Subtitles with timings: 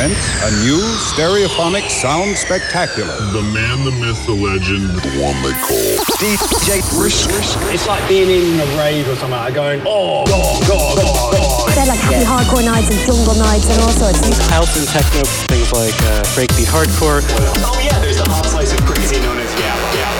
[0.00, 0.80] presents a new
[1.12, 3.12] stereophonic sound spectacular.
[3.32, 7.28] The man, the myth, the legend, the one they call DJ Brisk.
[7.72, 11.76] It's like being in a rave or something, like going, oh, God, God, God, God.
[11.76, 14.20] They're like happy hardcore nights and jungle nights and all sorts.
[14.48, 17.20] House and techno, things like uh, breakbeat hardcore.
[17.60, 20.19] Oh, yeah, there's a hot slice of crazy known as Gap, Gap,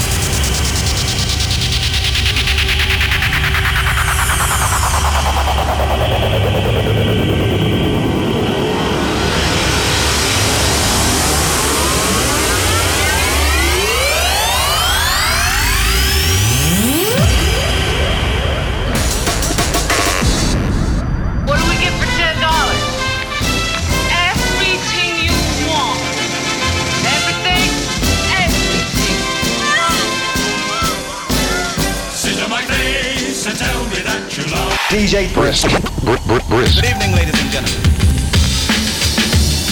[34.93, 35.11] You love.
[35.11, 35.69] DJ Brisk.
[35.69, 37.81] Good evening, ladies and gentlemen.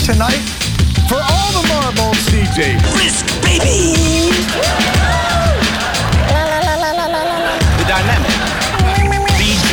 [0.05, 0.41] Tonight,
[1.07, 4.31] for all the marbles, DJ Brisk, baby!
[7.77, 8.31] The dynamic
[9.37, 9.71] DJ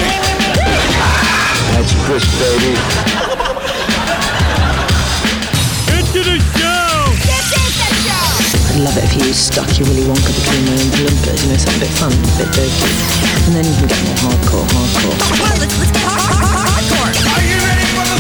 [1.73, 3.26] That's Brisk, baby.
[8.97, 11.59] I'd love it if you stuck your Willy Wonka between my own blimpers, you know,
[11.61, 12.89] something a bit fun, a bit dirty.
[13.45, 15.21] And then you can get more hardcore, hardcore.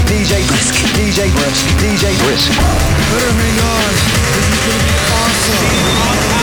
[0.04, 0.74] DJ Brisk.
[0.92, 1.64] DJ Brisk.
[1.80, 2.52] DJ Brisk.
[3.08, 3.92] Better hang on.
[4.36, 6.35] This is gonna be awesome.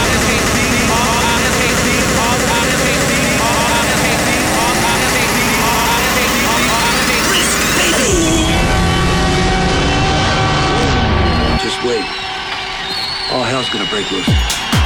[13.64, 14.83] Hell's gonna break loose.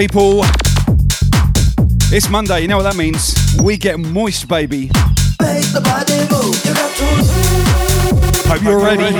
[0.00, 0.40] People.
[2.10, 2.62] It's Monday.
[2.62, 3.36] You know what that means?
[3.62, 4.90] We get moist, baby.
[8.48, 9.14] Hope you're ready.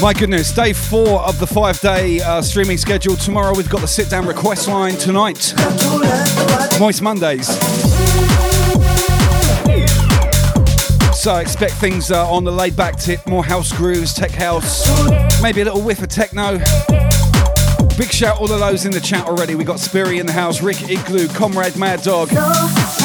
[0.00, 3.16] My goodness, day four of the five day uh, streaming schedule.
[3.16, 5.52] Tomorrow we've got the sit down request line tonight.
[6.80, 7.46] Moist Mondays.
[11.26, 14.86] So expect things uh, on the laid back tip, more house grooves, tech house,
[15.46, 16.58] maybe a little whiff of techno.
[17.96, 19.54] Big shout all of those in the chat already.
[19.54, 22.30] We got Spiri in the house, Rick Igloo, Comrade Mad Dog.
[22.30, 22.95] So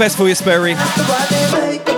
[0.00, 1.89] Best for you, Sperry.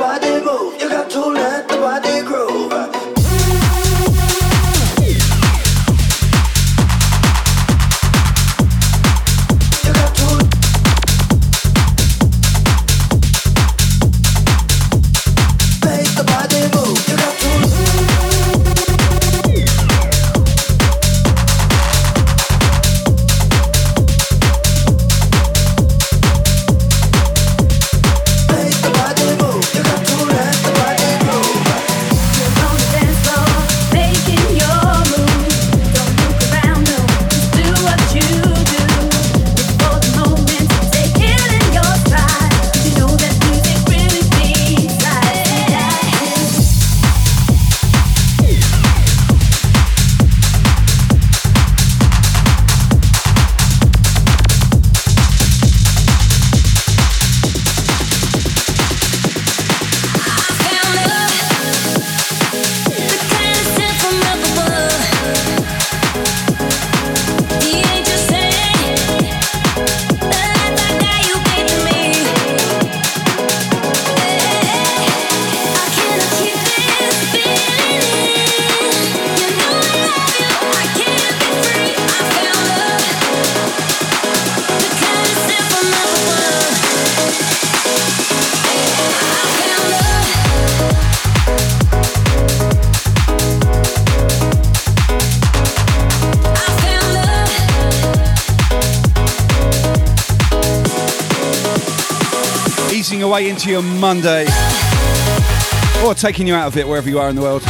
[106.22, 107.64] Taking you out of it wherever you are in the world.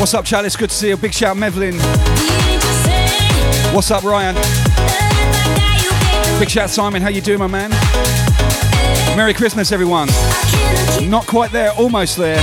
[0.00, 0.56] What's up, Chalice?
[0.56, 0.96] Good to see you.
[0.96, 1.74] Big shout, Mevlin.
[3.74, 4.34] What's up, Ryan?
[6.40, 7.02] Big shout, Simon.
[7.02, 7.70] How you doing, my man?
[9.18, 10.08] Merry Christmas, everyone.
[11.10, 12.40] Not quite there, almost there.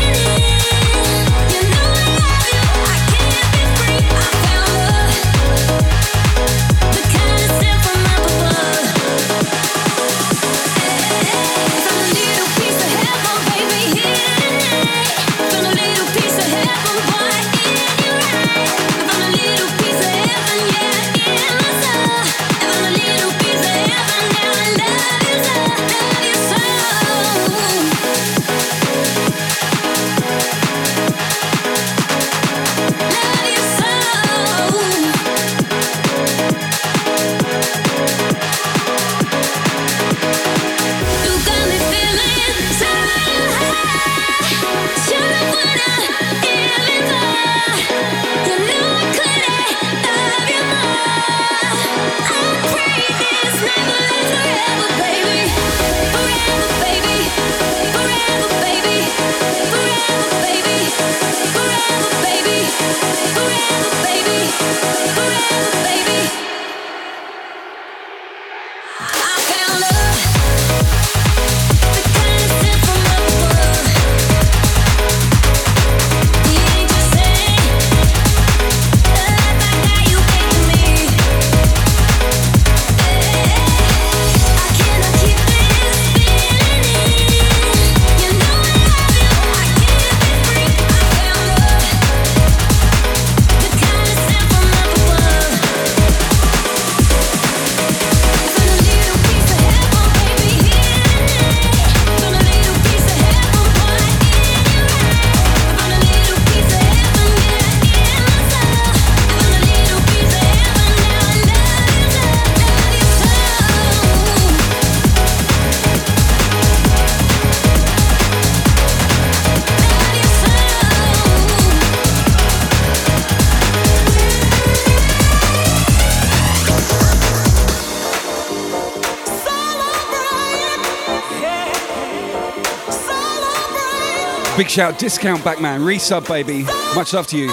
[134.74, 136.64] Shout, discount Backman, resub baby.
[136.96, 137.48] Much love to you.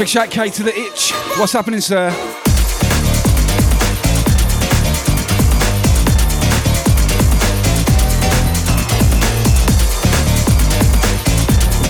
[0.00, 1.12] Big shout K to the itch.
[1.38, 2.10] What's happening, sir?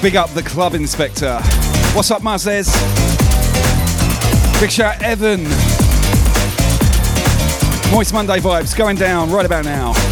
[0.03, 1.41] Big up the club inspector.
[1.95, 2.71] What's up, Mazes?
[4.61, 5.45] Big shout Evan.
[7.91, 10.06] Moist Monday vibes going down right about now.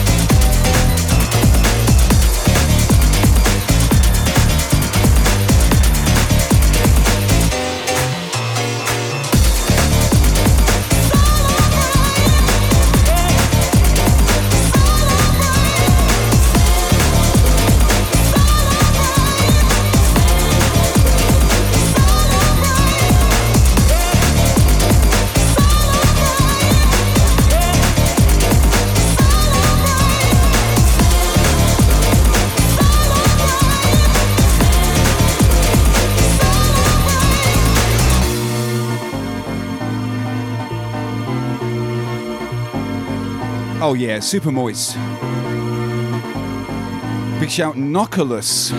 [43.86, 44.94] Oh yeah, super moist.
[47.38, 48.70] Big shout Knockalus.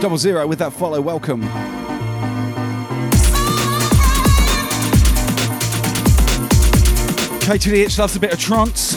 [0.00, 1.40] Double zero with that follow, welcome.
[7.40, 8.94] K to the itch loves a bit of trance.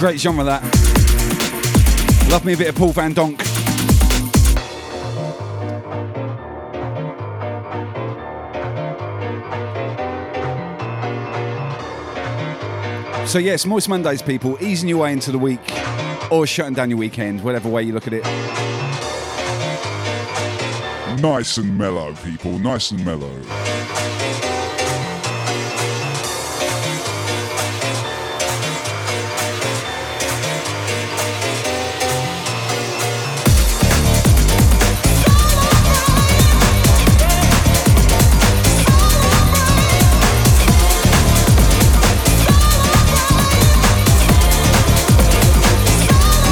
[0.00, 0.64] Great genre that.
[2.28, 3.49] Love me a bit of Paul van Dyk.
[13.30, 15.60] So yes, Moist Mondays, people, easing your way into the week
[16.32, 18.24] or shutting down your weekend, whatever way you look at it.
[21.22, 22.58] Nice and mellow, people.
[22.58, 23.30] Nice and mellow.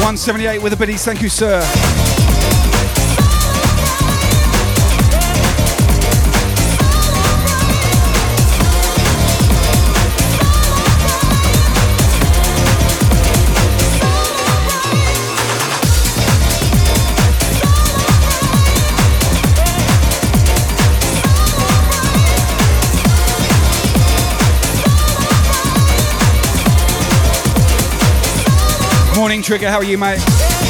[0.08, 1.04] One seventy-eight with the biddies.
[1.04, 1.60] Thank you, sir.
[29.28, 29.68] Morning, Trigger.
[29.68, 30.67] How are you, mate?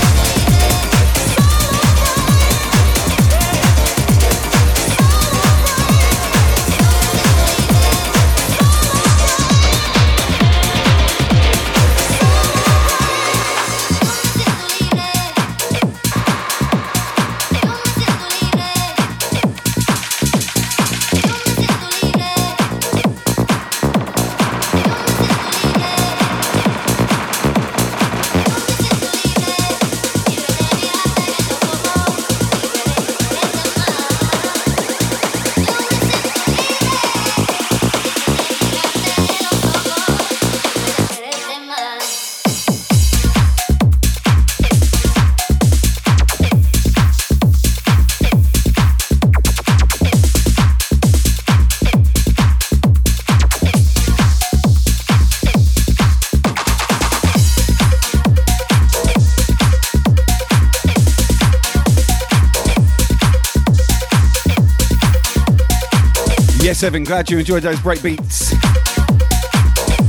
[66.78, 68.52] Yes, Evan, glad you enjoyed those break beats.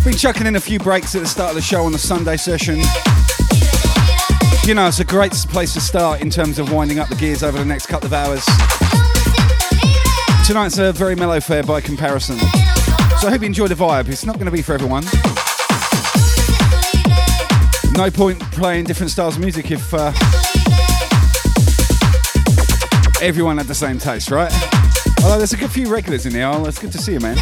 [0.05, 2.37] Been chucking in a few breaks at the start of the show on the Sunday
[2.37, 2.75] session.
[4.67, 7.41] You know, it's a great place to start in terms of winding up the gears
[7.41, 8.45] over the next couple of hours.
[10.45, 12.37] Tonight's a very mellow fare by comparison.
[12.37, 14.07] So I hope you enjoy the vibe.
[14.07, 15.05] It's not going to be for everyone.
[17.93, 20.13] No point playing different styles of music if uh,
[23.23, 24.53] everyone had the same taste, right?
[25.23, 26.47] Although there's a good few regulars in there.
[26.47, 27.37] Oh, it's good to see you, man.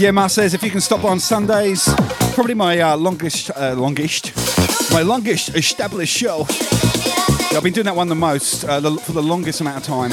[0.00, 1.86] Yeah, Mar says if you can stop on Sundays,
[2.32, 4.32] probably my uh, longest, uh, longest,
[4.94, 6.46] my longest established show.
[7.50, 10.10] Yeah, I've been doing that one the most uh, for the longest amount of time.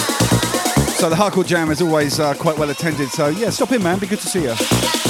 [0.97, 3.07] So the hardcore jam is always uh, quite well attended.
[3.11, 3.97] So yeah, stop in, man.
[3.97, 5.06] Be good to see you.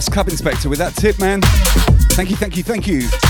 [0.00, 1.40] Yes, Inspector with that tip, man.
[2.12, 3.29] Thank you, thank you, thank you.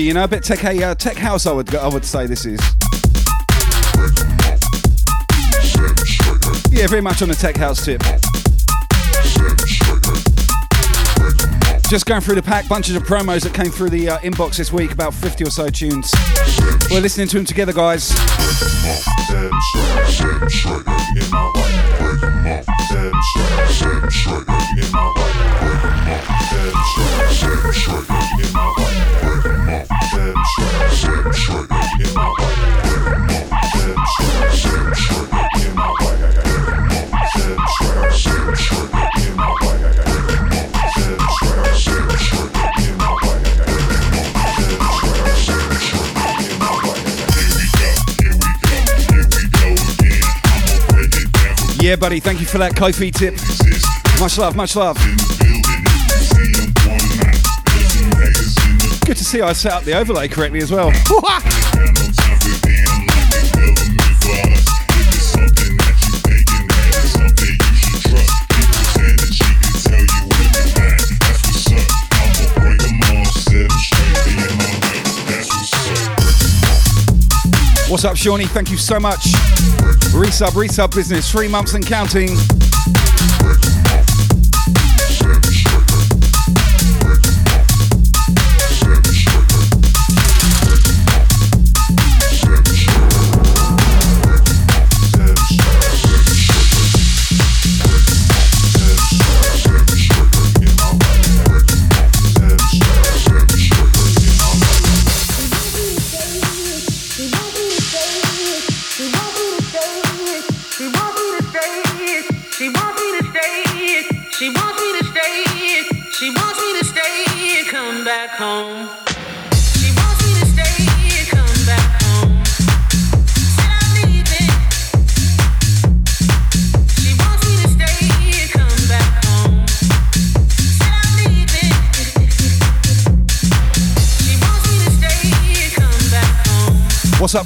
[0.00, 1.46] You know, a bit tech, uh, tech house.
[1.46, 2.58] I would, I would say this is.
[6.72, 8.02] Yeah, very much on the tech house tip.
[11.88, 14.72] Just going through the pack, bunches of promos that came through the uh, inbox this
[14.72, 16.12] week, about 50 or so tunes.
[16.90, 18.10] We're listening to them together, guys.
[51.84, 53.34] Yeah, buddy, thank you for that Ko-fi tip.
[54.18, 54.96] Much love, much love.
[59.06, 60.90] Good to see I set up the overlay correctly as well.
[77.90, 78.46] What's up, Shawnee?
[78.46, 79.20] Thank you so much.
[80.14, 82.30] Resub, resub business, three months and counting.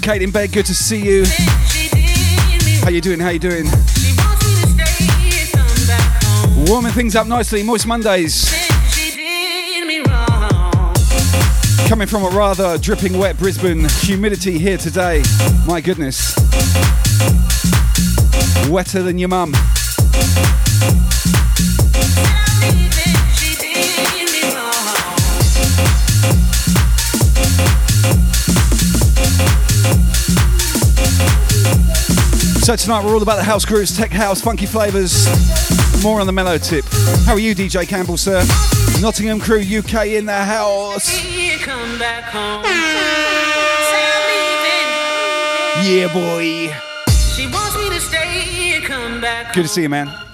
[0.09, 0.51] Kate in bed?
[0.53, 1.23] Good to see you.
[2.83, 3.21] How you doing?
[3.21, 3.67] How you doing?
[6.67, 7.63] Warming things up nicely.
[7.63, 8.51] Moist Mondays.
[11.89, 15.23] Coming from a rather dripping wet Brisbane, humidity here today.
[15.67, 16.35] My goodness.
[18.71, 19.53] Wetter than your mum.
[32.69, 35.27] So tonight we're all about the house grooves, tech house, funky flavours,
[36.03, 36.85] more on the mellow tip.
[37.25, 38.45] How are you, DJ Campbell, sir?
[39.01, 41.25] Nottingham Crew UK in the house.
[45.83, 46.71] Yeah, boy.
[47.35, 49.55] She wants me to stay and come back.
[49.55, 50.28] Good to see you, man.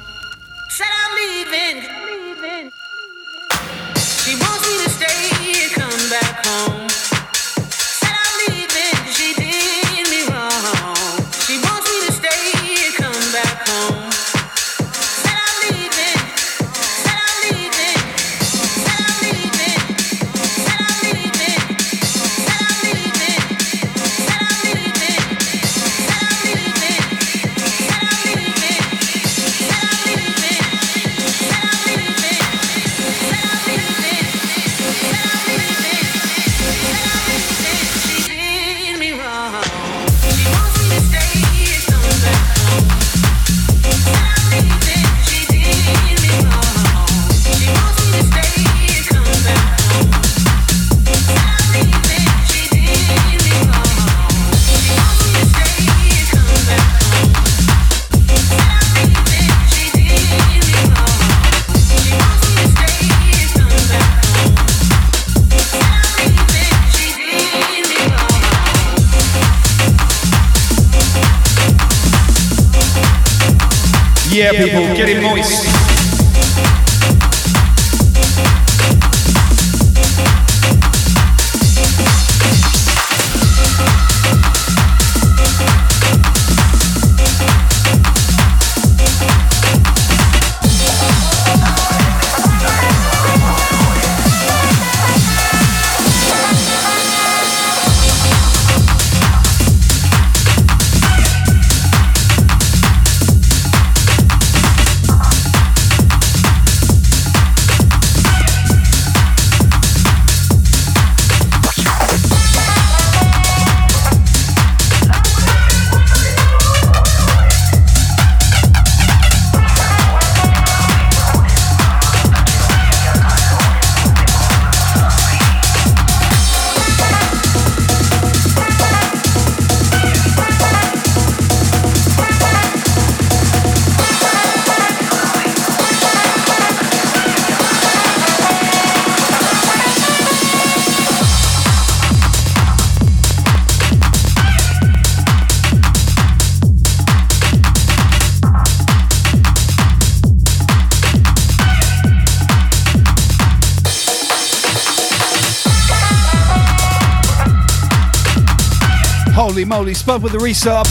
[159.94, 160.86] Spud with the resub.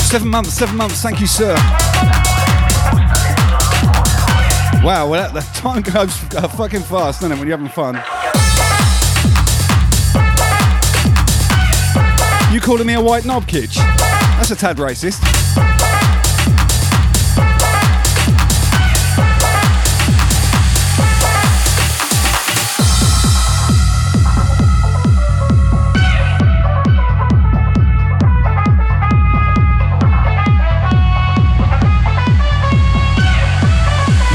[0.00, 1.02] Seven months, seven months.
[1.02, 1.54] Thank you, sir.
[4.82, 6.16] Wow, well, the time goes
[6.56, 7.96] fucking fast, doesn't it, when you're having fun?
[12.52, 13.76] You calling me a white knob, Kitch?
[13.76, 15.17] That's a tad racist.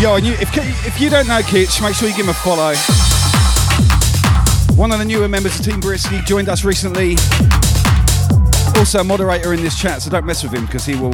[0.04, 0.54] Yo, and you, if,
[0.86, 2.76] if you don't know Kitch, make sure you give him a follow.
[4.76, 7.12] One of the newer members of Team Brisky joined us recently.
[8.78, 11.13] Also a moderator in this chat, so don't mess with him because he will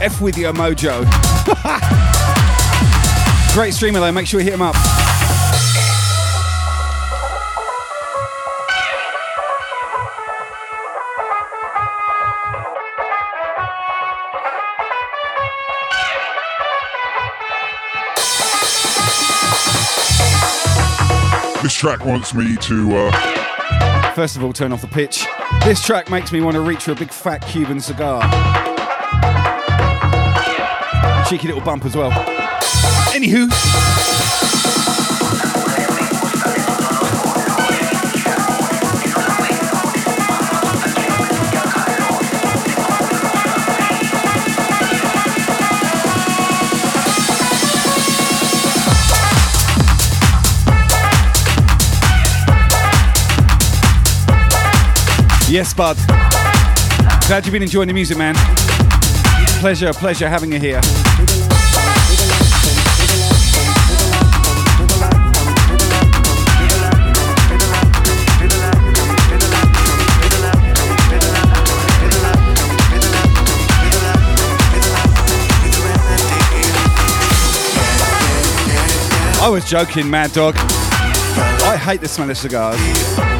[0.00, 1.02] F with your mojo.
[3.54, 4.76] Great streamer though, make sure you hit him up.
[21.82, 22.94] Track wants me to.
[22.94, 24.12] Uh...
[24.14, 25.26] First of all, turn off the pitch.
[25.64, 28.22] This track makes me want to reach for a big fat Cuban cigar.
[31.28, 32.12] Cheeky little bump as well.
[33.10, 34.21] Anywho.
[55.62, 55.96] Yes, bud.
[57.28, 58.34] Glad you've been enjoying the music, man.
[59.60, 60.80] Pleasure, pleasure having you here.
[79.40, 80.56] I was joking, Mad Dog.
[80.58, 83.31] I hate the smell of cigars.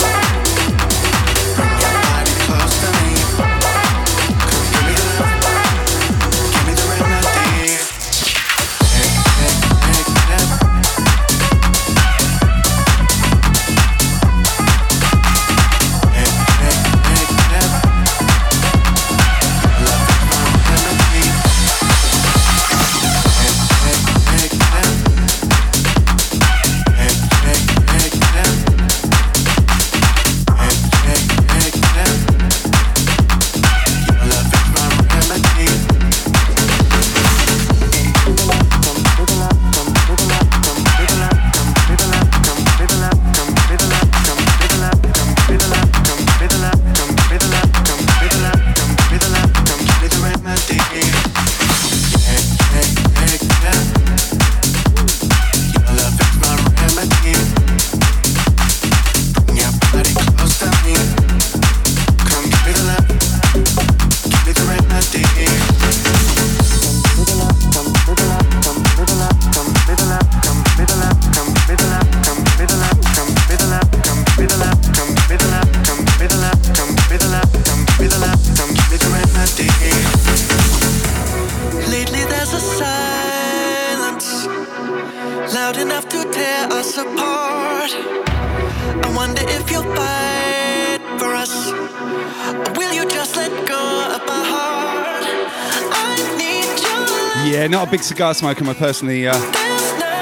[97.92, 98.66] Big cigar smoker.
[98.66, 99.34] I personally, uh,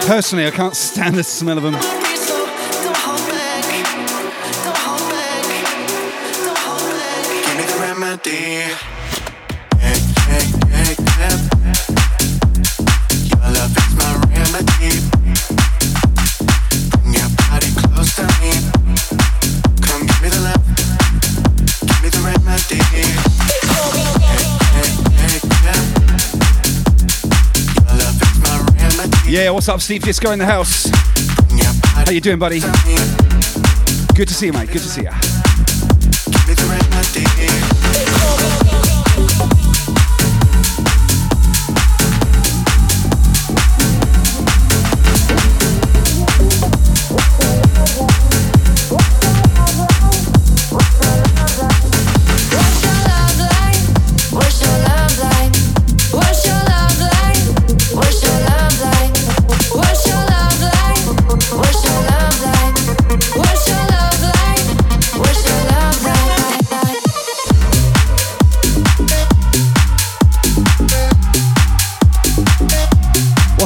[0.05, 2.10] personally, I can't stand the smell of them.
[29.61, 30.89] What's up, Steve Disco in the house?
[31.93, 32.61] How you doing, buddy?
[34.15, 34.69] Good to see you, mate.
[34.73, 35.30] Good to see you.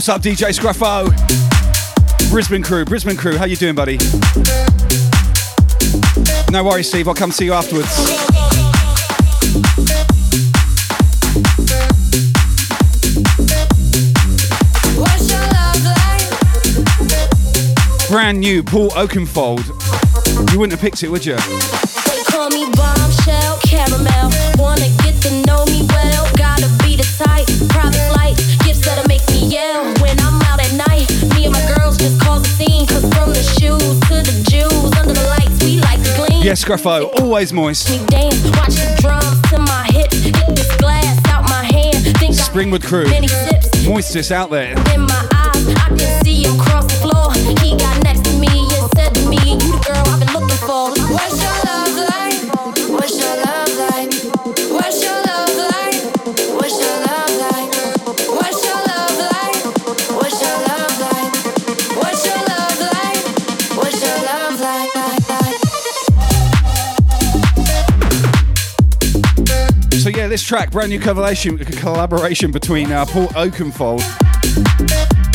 [0.06, 1.08] What's up, DJ Scruffo?
[2.30, 3.96] Brisbane crew, Brisbane crew, how you doing, buddy?
[6.50, 7.08] No worries, Steve.
[7.08, 7.88] I'll come see you afterwards.
[14.98, 16.28] What's your love like?
[18.10, 19.64] Brand new Paul Oakenfold.
[20.52, 21.38] You wouldn't have picked it, would you?
[36.54, 37.88] escroffo, always moist.
[42.48, 43.06] Springwood crew,
[43.84, 44.74] moistest out there.
[70.44, 74.02] Track, brand new collaboration, collaboration between uh, Paul Oakenfold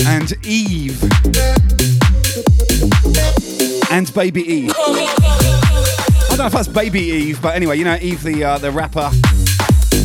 [0.05, 1.01] and Eve
[3.91, 4.73] and Baby Eve.
[4.77, 8.71] I don't know if that's Baby Eve, but anyway, you know Eve, the uh, the
[8.71, 9.09] rapper,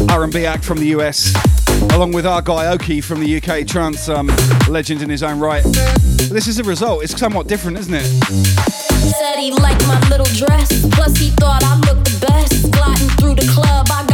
[0.09, 1.35] R&B act from the US,
[1.93, 4.29] along with our guy Oki from the UK, trance um,
[4.71, 5.65] legend in his own right.
[5.65, 7.05] This is a result.
[7.05, 8.07] It's somewhat different, isn't it?
[9.19, 10.87] Said he liked my little dress.
[10.93, 12.73] Plus, he thought I looked the best.
[12.73, 14.14] Gliding through the club, I got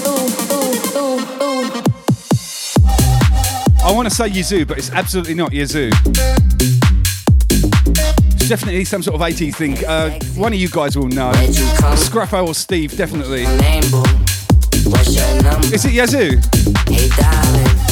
[3.83, 5.89] I want to say Yazoo, but it's absolutely not Yazoo.
[8.35, 9.83] It's definitely some sort of 80s thing.
[9.85, 11.31] Uh, one of you guys will know.
[11.31, 13.43] Scruffo or Steve, definitely.
[15.73, 16.37] Is it Yazoo?
[16.87, 17.90] Hey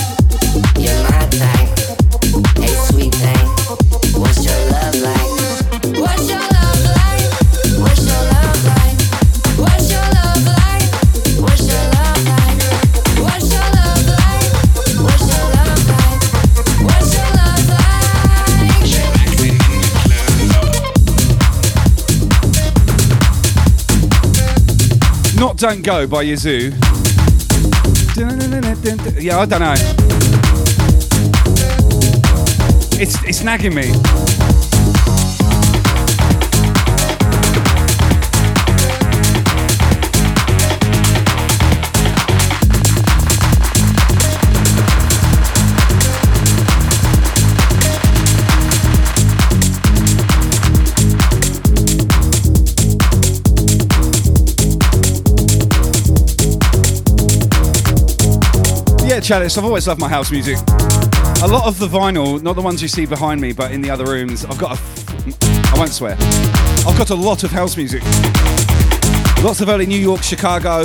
[25.60, 26.72] Don't Go by Yazoo.
[29.20, 29.74] Yeah, I don't know.
[32.98, 33.92] It's, it's nagging me.
[59.30, 60.58] Chalice, I've always loved my house music.
[61.44, 63.88] A lot of the vinyl, not the ones you see behind me, but in the
[63.92, 64.82] other rooms, I've got a.
[65.72, 66.14] I won't swear.
[66.88, 68.02] I've got a lot of house music.
[69.44, 70.82] Lots of early New York, Chicago.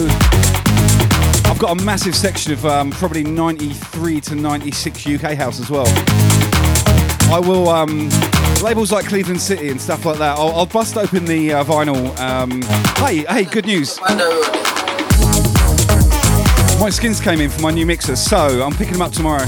[1.49, 5.87] I've got a massive section of um, probably 93 to 96 UK house as well.
[7.33, 8.11] I will, um,
[8.63, 12.15] labels like Cleveland City and stuff like that, I'll, I'll bust open the uh, vinyl.
[12.19, 12.61] Um,
[13.07, 13.99] hey, hey, good news.
[16.85, 19.47] My skins came in for my new mixer, so I'm picking them up tomorrow.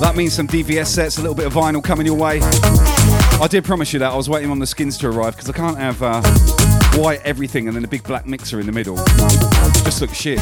[0.00, 2.40] That means some DVS sets, a little bit of vinyl coming your way.
[2.42, 4.12] I did promise you that.
[4.12, 6.20] I was waiting on the skins to arrive because I can't have uh,
[7.00, 8.96] white everything and then a big black mixer in the middle.
[9.82, 10.38] Just looks shit.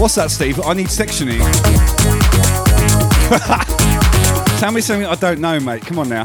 [0.00, 0.58] What's that, Steve?
[0.64, 1.38] I need sectioning.
[4.58, 5.84] Tell me something I don't know, mate.
[5.84, 6.24] Come on now.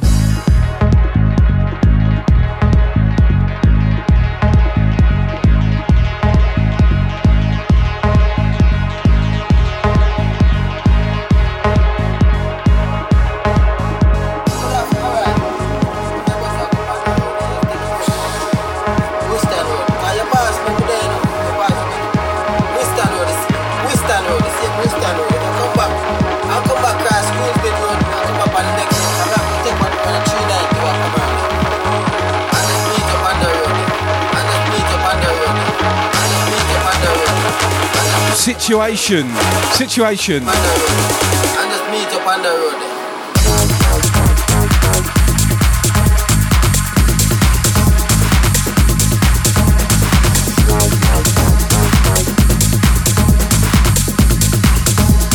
[42.50, 42.80] Road.
[42.80, 42.98] there.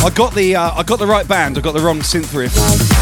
[0.05, 1.57] I got the uh, I got the right band.
[1.57, 2.53] I got the wrong synth riff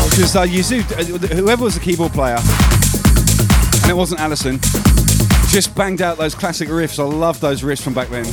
[0.10, 1.04] because uh, Yazoo, uh,
[1.36, 2.40] whoever was the keyboard player,
[3.84, 4.60] and it wasn't Allison,
[5.50, 6.98] just banged out those classic riffs.
[6.98, 8.26] I love those riffs from back then.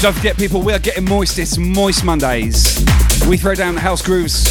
[0.00, 1.38] Don't forget, people, we are getting moist.
[1.38, 2.82] It's Moist Mondays.
[3.28, 4.44] We throw down the house grooves,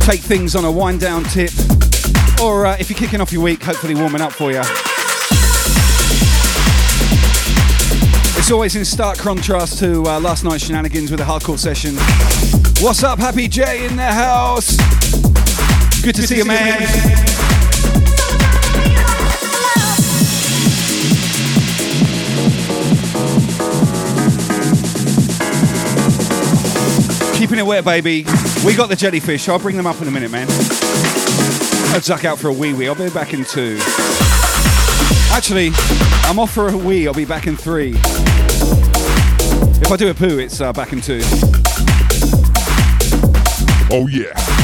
[0.00, 1.52] take things on a wind down tip,
[2.42, 4.58] or uh, if you're kicking off your week, hopefully warming up for you.
[8.36, 11.94] It's always in stark contrast to uh, last night's shenanigans with the hardcore session.
[12.84, 14.76] What's up, Happy J in the house?
[16.02, 17.15] Good to see you, man.
[27.46, 28.24] Keeping it wet, baby.
[28.66, 29.48] We got the jellyfish.
[29.48, 30.48] I'll bring them up in a minute, man.
[31.94, 32.88] I'll duck out for a wee wee.
[32.88, 33.78] I'll be back in two.
[35.30, 35.70] Actually,
[36.24, 37.06] I'm off for a wee.
[37.06, 37.90] I'll be back in three.
[39.80, 41.20] If I do a poo, it's uh, back in two.
[43.92, 44.55] Oh yeah.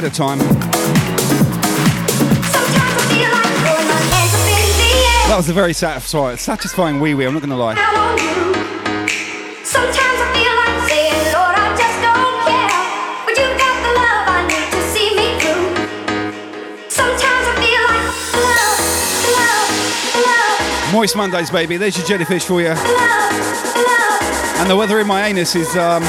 [0.00, 0.38] Ahead of time.
[5.28, 7.74] That was a very satisfying, satisfying wee wee, I'm not going to lie.
[9.62, 12.72] Sometimes I feel like saying, Lord, I just don't care.
[13.26, 15.68] But you got the love I need to see me through.
[16.88, 18.08] Sometimes I feel like
[18.40, 18.80] love,
[19.36, 19.68] love,
[20.24, 21.76] love, Moist Mondays, baby.
[21.76, 22.74] There's your jellyfish for you.
[24.58, 26.02] And the weather in my anus is um,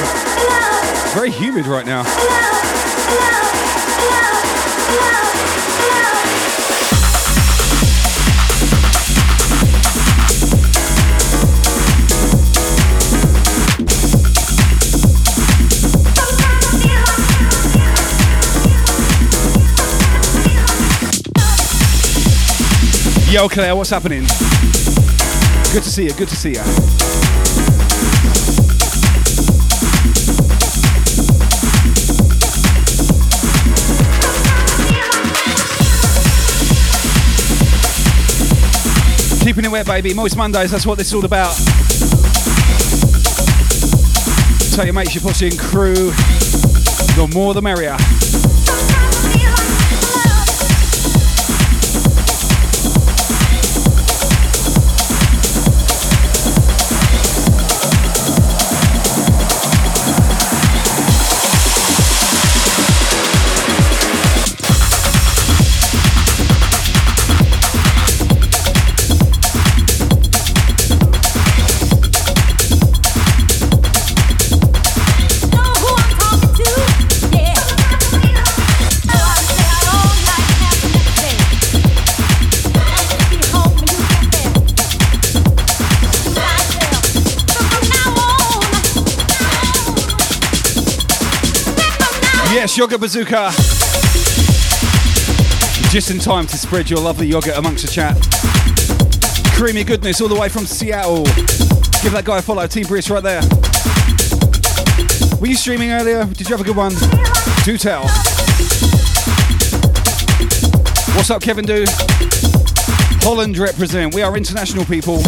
[1.13, 2.03] very humid right now.
[23.31, 24.23] Yo, Claire, what's happening?
[25.71, 26.13] Good to see you.
[26.13, 26.61] Good to see you.
[39.45, 40.13] Keeping it wet, baby.
[40.13, 41.55] Moist Mondays, that's what this is all about.
[44.75, 46.11] Tell your mates, your posse and crew.
[47.15, 47.95] The more the merrier.
[92.71, 93.51] Yes, Yoga Bazooka.
[95.91, 98.15] Just in time to spread your lovely yogurt amongst the chat.
[99.57, 101.25] Creamy goodness all the way from Seattle.
[102.01, 102.65] Give that guy a follow.
[102.67, 103.41] T Brice right there.
[105.41, 106.23] Were you streaming earlier?
[106.23, 106.93] Did you have a good one?
[107.65, 108.03] Do tell.
[111.17, 111.83] What's up, Kevin Do?
[113.19, 114.15] Holland represent.
[114.15, 115.21] We are international people.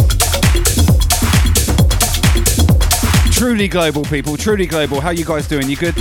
[3.32, 4.38] Truly global people.
[4.38, 5.02] Truly global.
[5.02, 5.68] How you guys doing?
[5.68, 5.94] You good?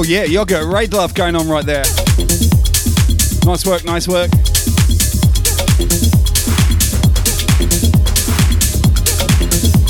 [0.00, 1.84] Oh yeah, yogurt, raid love going on right there.
[3.44, 4.30] Nice work, nice work.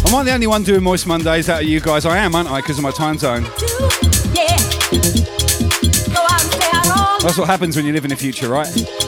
[0.05, 2.05] I'm I the only one doing Moist Mondays out of you guys?
[2.07, 2.61] I am, aren't I?
[2.61, 3.45] Because of my time zone.
[7.23, 8.99] That's what happens when you live in the future, right?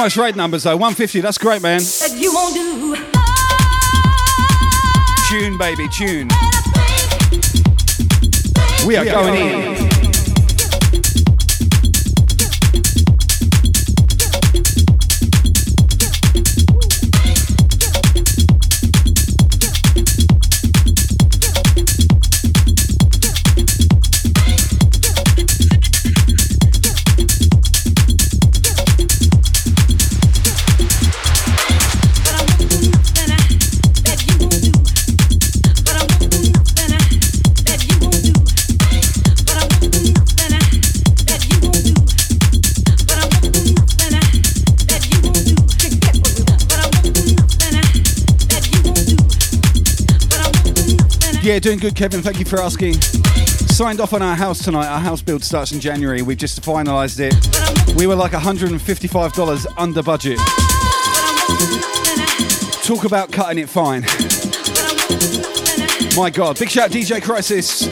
[0.00, 1.80] Nice raid numbers though, 150, that's great, man.
[1.80, 2.96] That you won't do.
[5.28, 6.26] Tune, baby, tune.
[8.86, 9.79] We are We are going going in.
[51.42, 52.20] Yeah, doing good, Kevin.
[52.20, 53.00] Thank you for asking.
[53.00, 54.86] Signed off on our house tonight.
[54.86, 56.20] Our house build starts in January.
[56.20, 57.96] We've just finalised it.
[57.96, 60.38] We were like $155 under budget.
[62.84, 64.02] Talk about cutting it fine.
[66.14, 66.58] My God.
[66.58, 67.86] Big shout, DJ Crisis.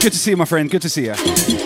[0.00, 0.70] Good to see you, my friend.
[0.70, 1.63] Good to see you.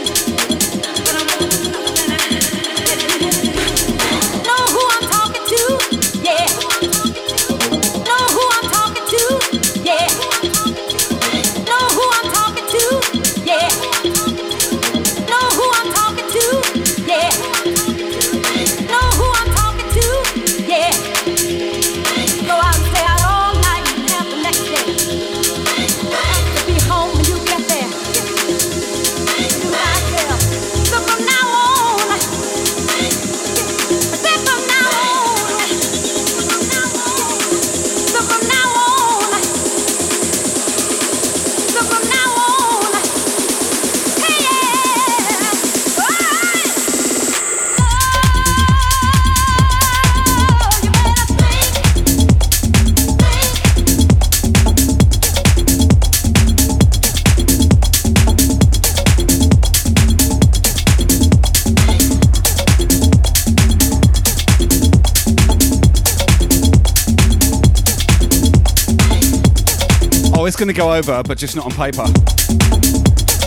[70.59, 72.02] Going to go over, but just not on paper.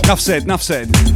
[0.05, 1.11] Enough said, enough said.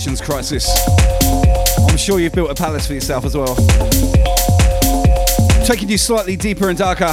[0.00, 0.66] Crisis.
[1.90, 3.54] I'm sure you've built a palace for yourself as well.
[5.66, 7.12] Taking you slightly deeper and darker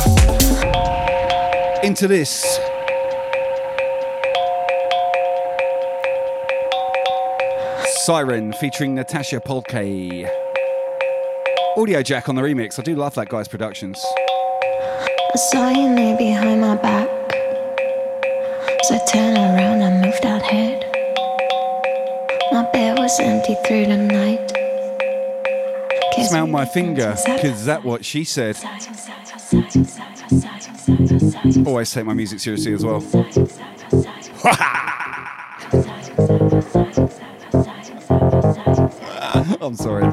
[1.84, 2.60] into this.
[8.06, 10.30] Siren featuring Natascha Polké.
[11.76, 12.80] Audio Jack on the remix.
[12.80, 14.02] I do love that guy's productions.
[14.24, 17.10] I saw you behind my back.
[18.84, 19.67] So I turned around
[23.68, 24.52] through the night.
[26.30, 28.58] Smell my finger, because that what she said.
[31.66, 33.02] Oh, Always take my music seriously as well.
[39.62, 40.04] I'm sorry.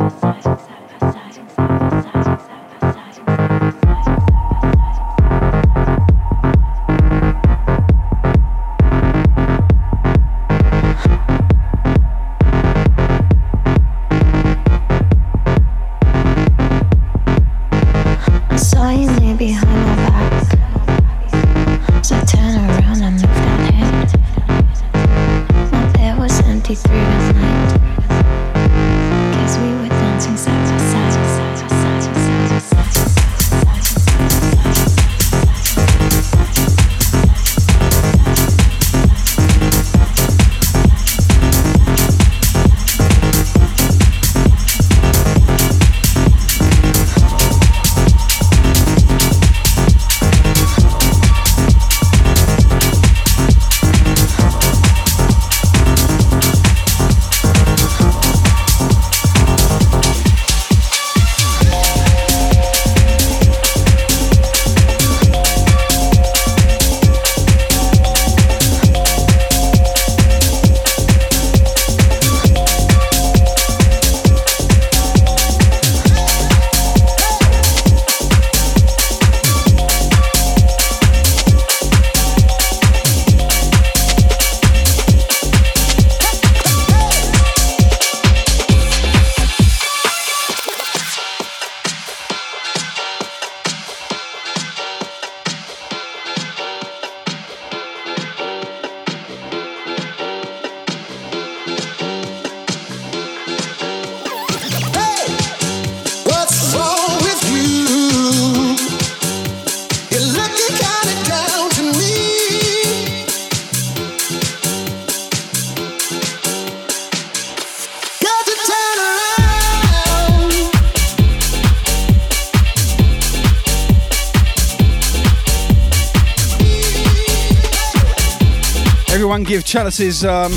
[129.55, 130.50] Give Chalice's um,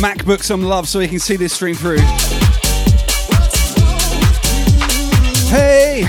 [0.00, 1.98] MacBook some love so he can see this stream through.
[5.50, 6.06] Hey,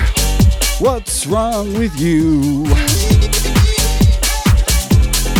[0.78, 2.64] what's wrong with you?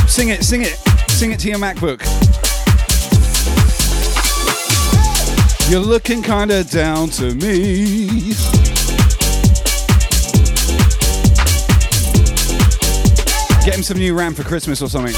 [0.06, 0.76] Sing it, sing it,
[1.08, 2.02] sing it to your MacBook.
[5.70, 8.34] You're looking kinda down to me.
[13.64, 15.14] Get him some new RAM for Christmas or something.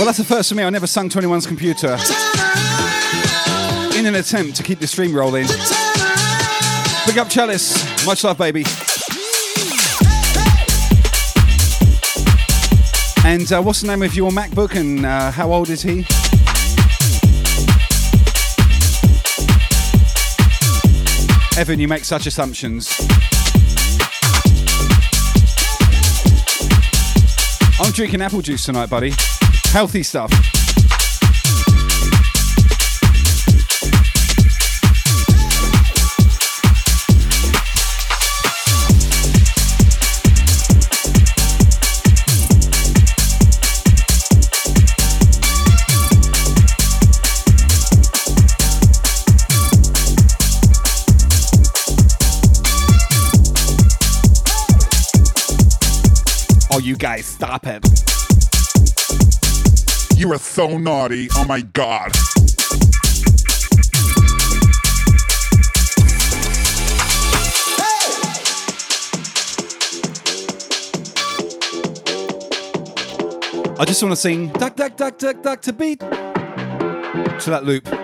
[0.00, 0.62] Well, that's the first for me.
[0.62, 1.98] I never sung 21's computer
[3.98, 5.46] in an attempt to keep the stream rolling.
[7.06, 7.84] Big up Chalice.
[8.06, 8.64] Much love, baby.
[13.26, 16.06] And uh, what's the name of your MacBook and uh, how old is he?
[21.60, 22.88] Evan, you make such assumptions.
[27.78, 29.12] I'm drinking apple juice tonight, buddy.
[29.72, 30.32] Healthy stuff.
[56.72, 57.89] Oh, you guys, stop it.
[60.30, 61.26] You are so naughty.
[61.34, 62.12] Oh my god.
[73.76, 76.06] I just want to sing duck, duck, duck, duck, duck to beat to
[77.46, 77.99] that loop.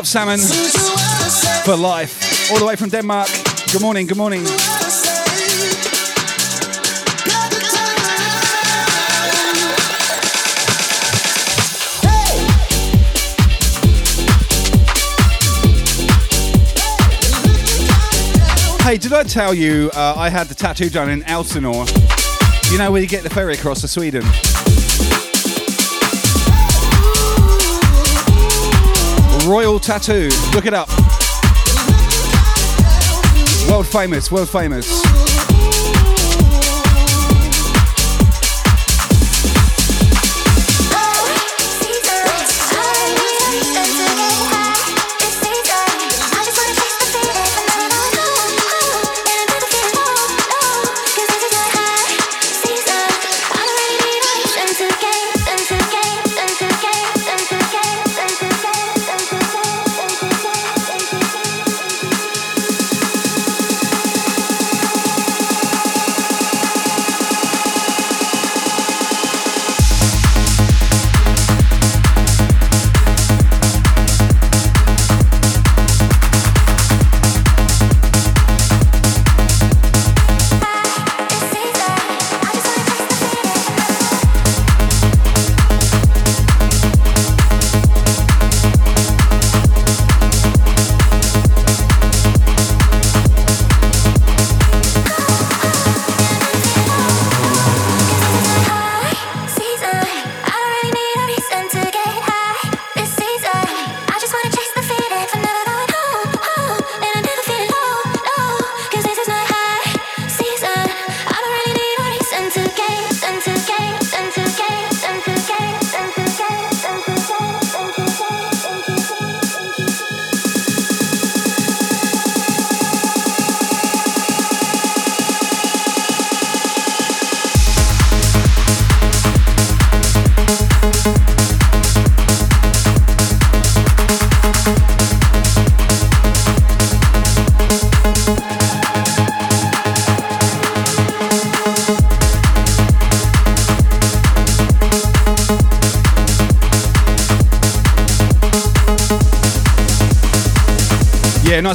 [0.00, 0.38] Up, Salmon?
[1.66, 2.50] For life.
[2.50, 3.28] All the way from Denmark.
[3.70, 4.40] Good morning, good morning.
[18.80, 21.84] Hey, did I tell you uh, I had the tattoo done in Elsinore?
[22.70, 24.22] You know where you get the ferry across to Sweden?
[29.50, 30.28] Royal Tattoo.
[30.54, 30.88] Look it up.
[33.68, 35.29] World famous, world famous.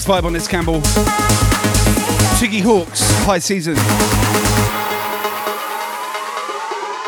[0.08, 0.82] Nice vibe on this, Campbell.
[2.38, 2.88] Tiggi Hawke,
[3.26, 3.74] high season.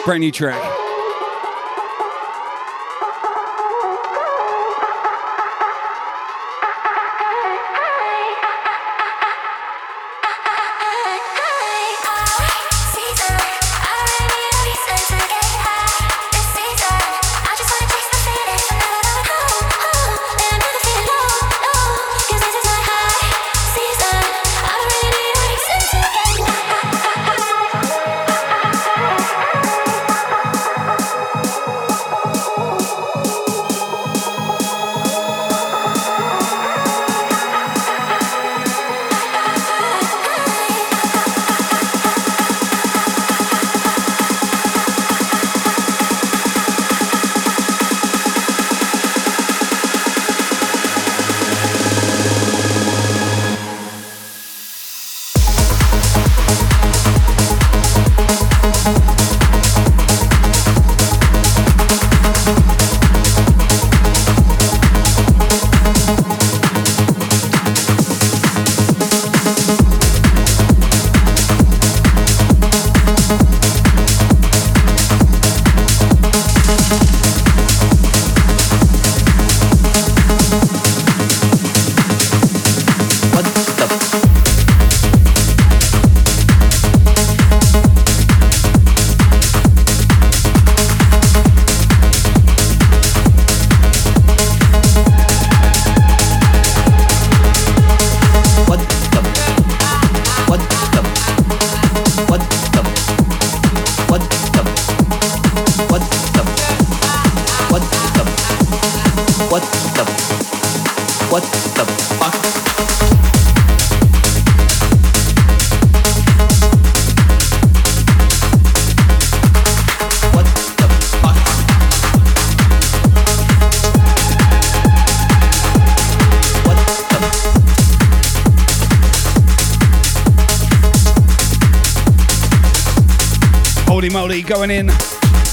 [0.03, 0.76] Brand new track.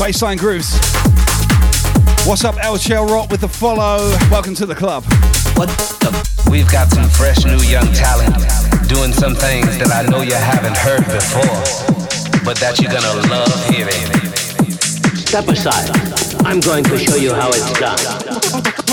[0.05, 0.79] Baseline grooves.
[2.29, 4.07] What's up, El Shell Rock with the follow?
[4.31, 5.03] Welcome to the club.
[5.57, 6.51] What the?
[6.51, 8.35] We've got some fresh new young talent
[8.87, 13.49] doing some things that I know you haven't heard before, but that you're gonna love
[13.71, 14.05] hearing.
[15.17, 15.89] Step aside.
[16.45, 18.84] I'm going to show you how it's done.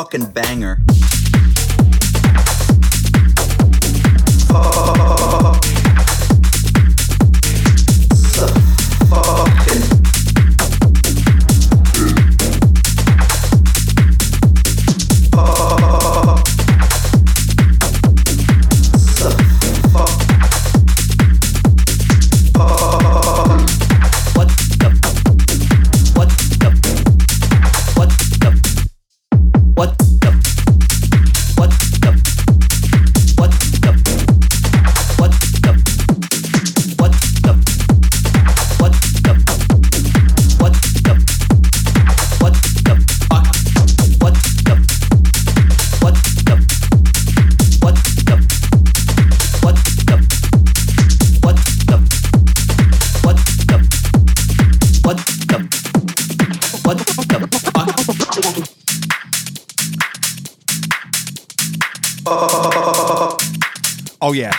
[0.00, 0.29] Fucking
[64.22, 64.52] Oh yeah.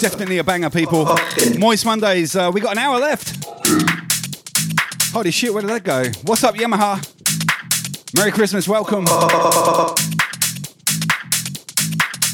[0.00, 1.06] Definitely a banger, people.
[1.58, 2.34] Moist Mondays.
[2.34, 3.44] Uh, we got an hour left.
[5.12, 6.04] Holy shit, where did that go?
[6.22, 7.04] What's up, Yamaha?
[8.16, 9.04] Merry Christmas, welcome.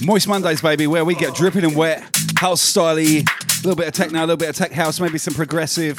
[0.07, 2.01] Moist Mondays, baby, where we get dripping and wet,
[2.37, 5.35] house styley, a little bit of techno, a little bit of tech house, maybe some
[5.35, 5.99] progressive.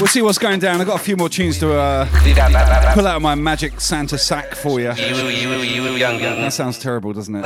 [0.00, 0.80] We'll see what's going down.
[0.80, 2.06] I've got a few more tunes to uh,
[2.94, 4.92] pull out of my magic Santa sack for you.
[4.92, 7.42] That sounds terrible, doesn't it?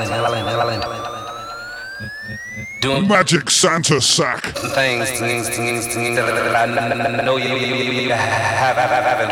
[2.83, 4.45] Doing Magic Santa sack.
[4.45, 9.31] things, things, things, things I know you, you, you, you have, have, haven't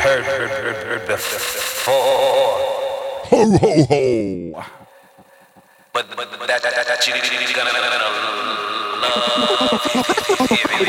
[0.00, 1.92] heard, heard, heard, heard before.
[3.26, 4.64] Ho ho ho.
[5.92, 7.00] But, but, but that, that, that,
[7.54, 7.70] gonna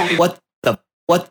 [0.08, 0.20] love.
[0.20, 0.80] What the?
[1.08, 1.30] What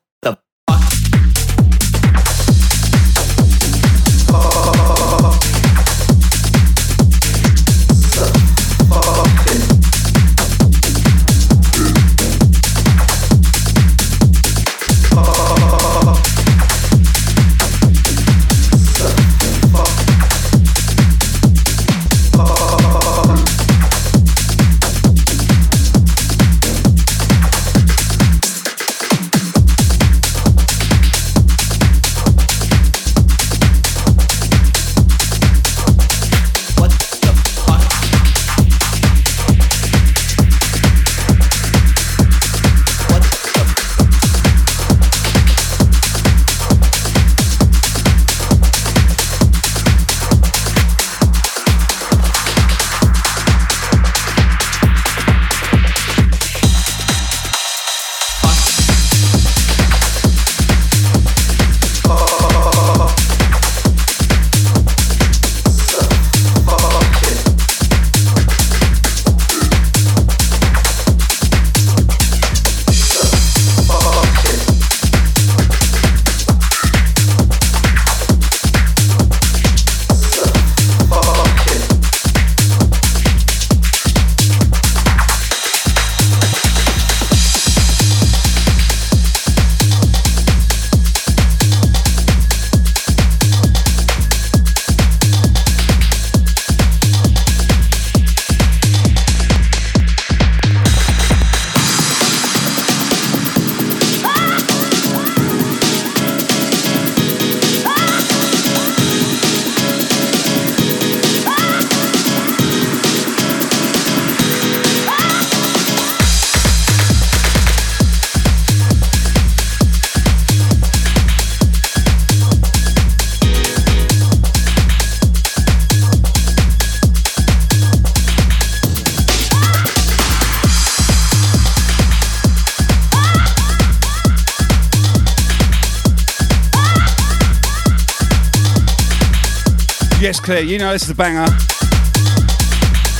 [140.47, 141.45] Claire, you know this is a banger.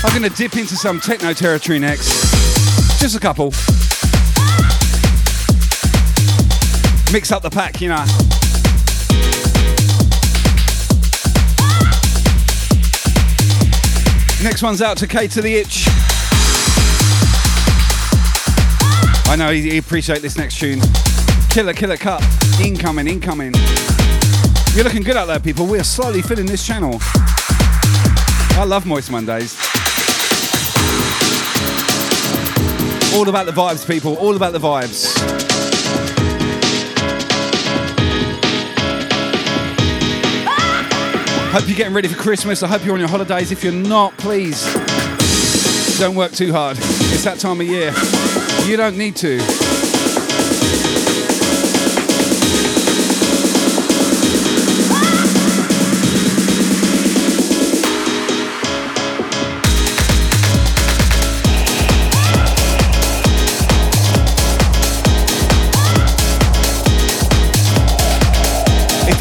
[0.05, 2.09] I'm gonna dip into some techno territory next.
[3.01, 3.47] Just a couple.
[7.13, 8.05] Mix up the pack, you know.
[14.45, 15.89] Next one's out to K to the Itch.
[19.29, 20.81] I know he, he appreciate this next tune.
[21.51, 22.23] Killer, killer cut.
[22.61, 23.53] Incoming, incoming.
[24.77, 25.67] You're looking good out there, people.
[25.67, 26.99] We're slowly filling this channel.
[27.01, 29.55] I love Moist Mondays.
[33.15, 34.17] All about the vibes, people.
[34.19, 35.17] All about the vibes.
[41.53, 42.63] Hope you're getting ready for Christmas.
[42.63, 43.51] I hope you're on your holidays.
[43.51, 44.63] If you're not, please
[45.99, 46.77] don't work too hard.
[46.77, 47.95] It's that time of year.
[48.71, 49.66] You don't need to.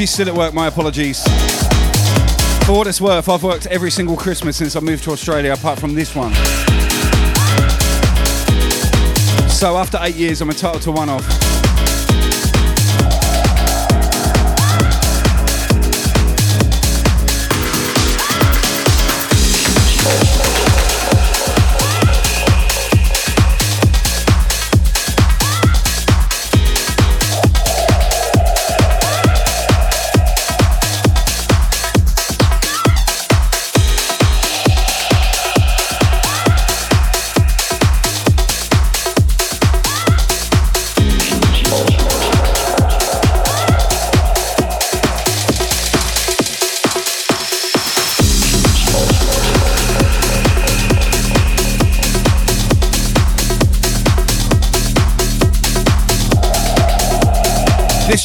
[0.06, 1.22] Still at work, my apologies.
[2.66, 5.78] For what it's worth, I've worked every single Christmas since I moved to Australia, apart
[5.78, 6.34] from this one.
[9.50, 11.55] So after eight years, I'm entitled to one off.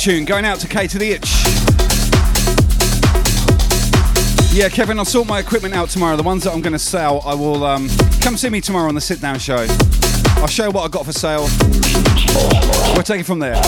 [0.00, 1.30] Tune going out to K to the Itch.
[4.50, 6.16] Yeah, Kevin, I'll sort my equipment out tomorrow.
[6.16, 7.90] The ones that I'm going to sell, I will um,
[8.22, 9.66] come see me tomorrow on the sit down show.
[10.36, 11.48] I'll show what I got for sale.
[12.94, 13.60] We'll take it from there.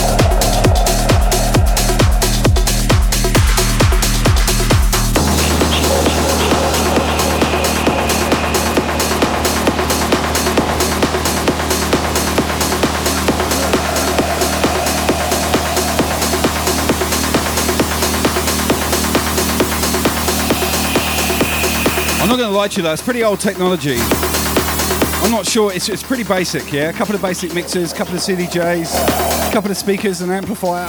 [22.23, 23.97] I'm not going to lie to you though, it's pretty old technology.
[23.97, 26.89] I'm not sure, it's, it's pretty basic, yeah?
[26.89, 30.87] A couple of basic mixers, a couple of CDJs, a couple of speakers, an amplifier.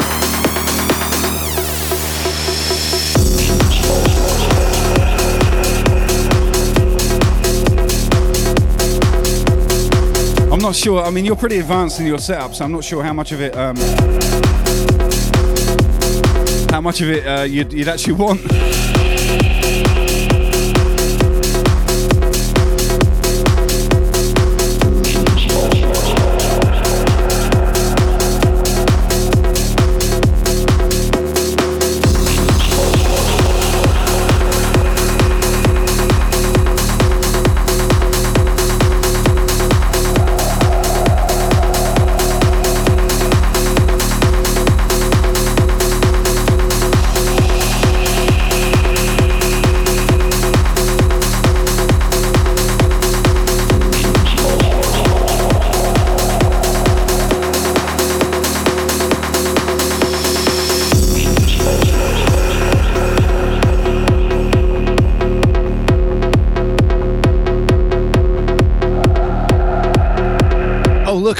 [10.52, 13.02] I'm not sure, I mean, you're pretty advanced in your setup, so I'm not sure
[13.02, 13.74] how much of it, um,
[16.70, 18.83] how much of it uh, you'd, you'd actually want.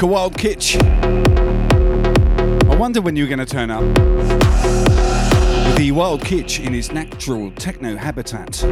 [0.04, 0.76] A wild kitch.
[0.76, 0.80] I
[2.78, 3.80] wonder when you're going to turn up.
[5.78, 8.62] The wild kitch in his natural techno habitat.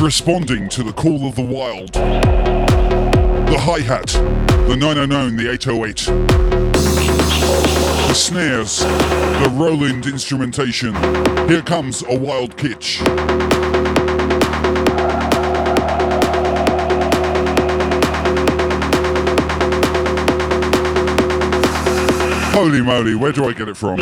[0.00, 1.94] Responding to the call of the wild.
[1.94, 4.06] The hi hat,
[4.68, 5.96] the 909, the 808.
[8.06, 10.94] The snares, the Roland instrumentation.
[11.48, 13.02] Here comes a wild kitch.
[22.68, 23.96] Holy moly, where do I get it from?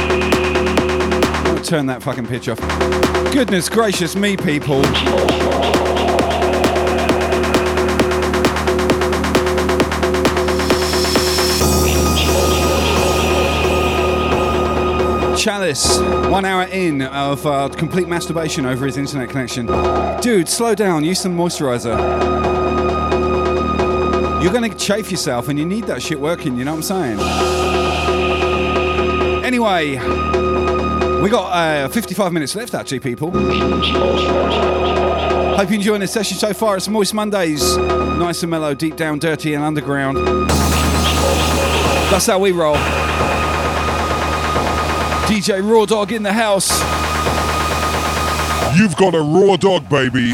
[1.63, 2.59] Turn that fucking pitch off.
[3.33, 4.83] Goodness gracious me, people.
[15.37, 19.67] Chalice, one hour in of uh, complete masturbation over his internet connection.
[20.21, 21.97] Dude, slow down, use some moisturizer.
[24.43, 27.66] You're gonna chafe yourself and you need that shit working, you know what I'm saying?
[29.69, 29.99] Anyway,
[31.23, 33.33] we got uh, 55 minutes left actually, people.
[33.33, 33.41] Hope
[35.71, 36.77] you're enjoying this session so far.
[36.77, 37.77] It's Moist Mondays.
[37.77, 40.19] Nice and mellow, deep down, dirty and underground.
[42.13, 42.77] That's how we roll.
[45.27, 46.71] DJ Raw Dog in the house.
[48.79, 50.31] You've got a raw dog, baby.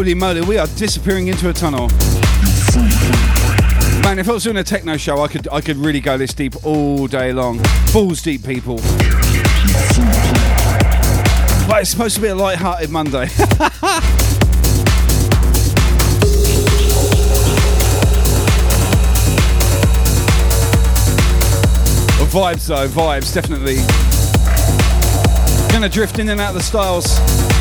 [0.00, 1.88] Holy moly, we are disappearing into a tunnel.
[4.02, 6.32] Man, if I was doing a techno show, I could I could really go this
[6.32, 7.60] deep all day long.
[7.92, 8.76] Balls deep, people.
[11.66, 13.26] But it's supposed to be a light-hearted Monday.
[22.30, 23.76] vibes though, vibes, definitely.
[25.70, 27.59] Gonna drift in and out of the styles.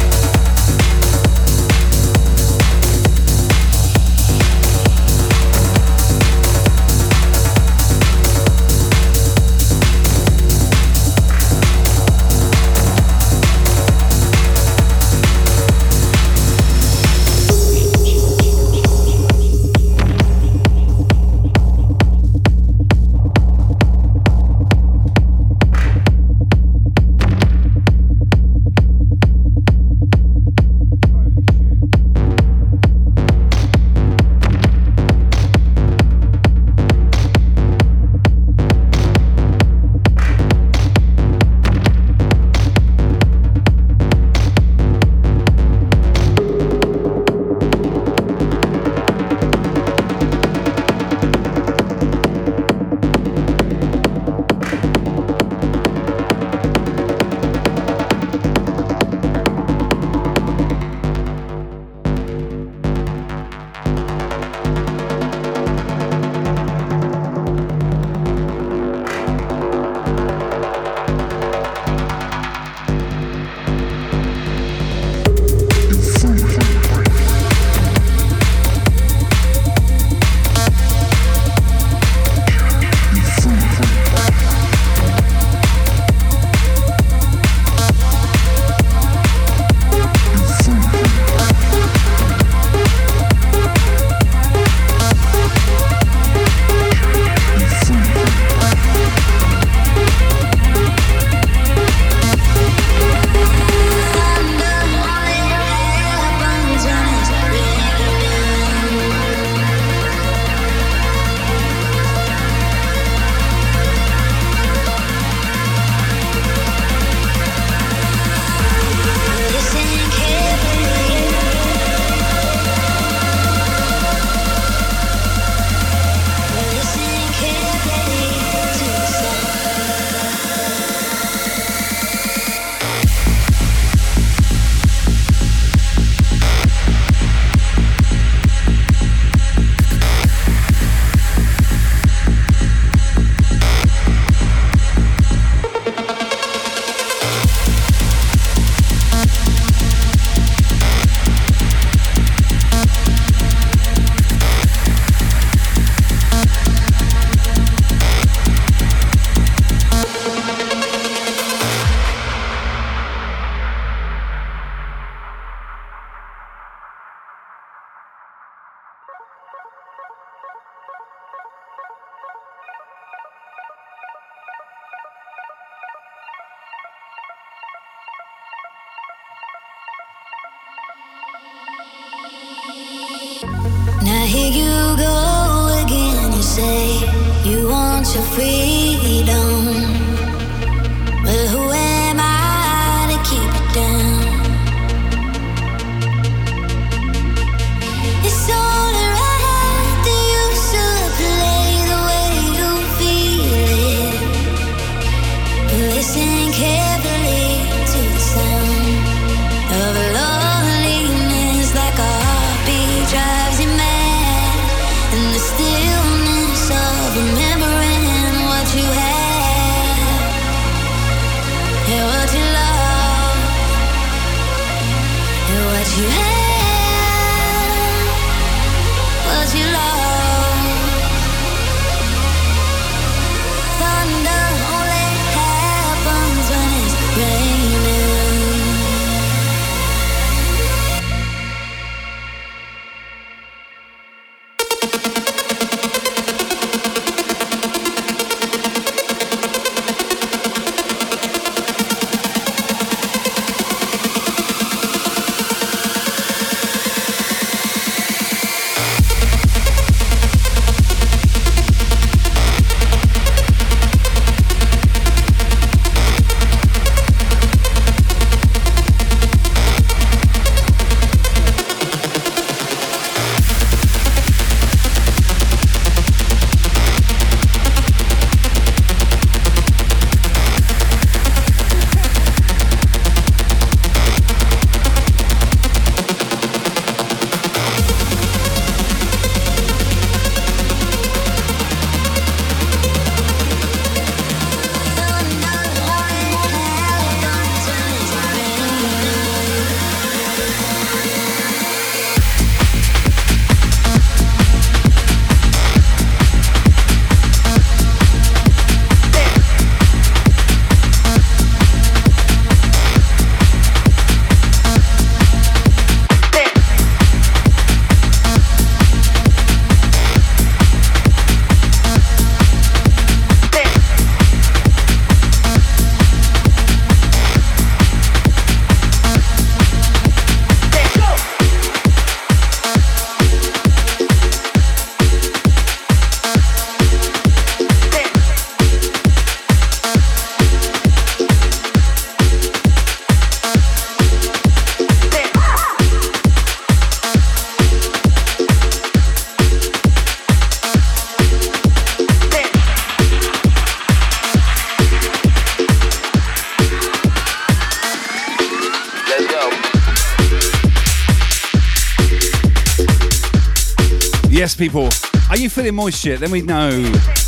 [364.59, 364.89] People.
[365.29, 366.19] Are you feeling moist yet?
[366.19, 366.69] Then we know.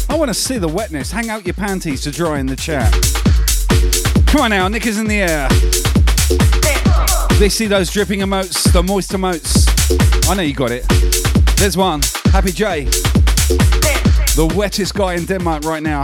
[0.10, 1.12] I want to see the wetness.
[1.12, 2.92] Hang out your panties to dry in the chat.
[4.28, 5.48] Come on now, knickers in the air.
[7.40, 9.66] They see those dripping emotes, the moist emotes.
[10.30, 10.86] I know you got it.
[11.56, 12.02] There's one.
[12.34, 12.84] Happy J.
[14.36, 16.04] The wettest guy in Denmark right now.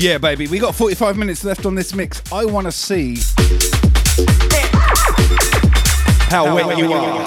[0.00, 0.46] Yeah, baby.
[0.46, 2.22] We got 45 minutes left on this mix.
[2.32, 3.16] I want to see
[6.30, 7.18] how wet you are.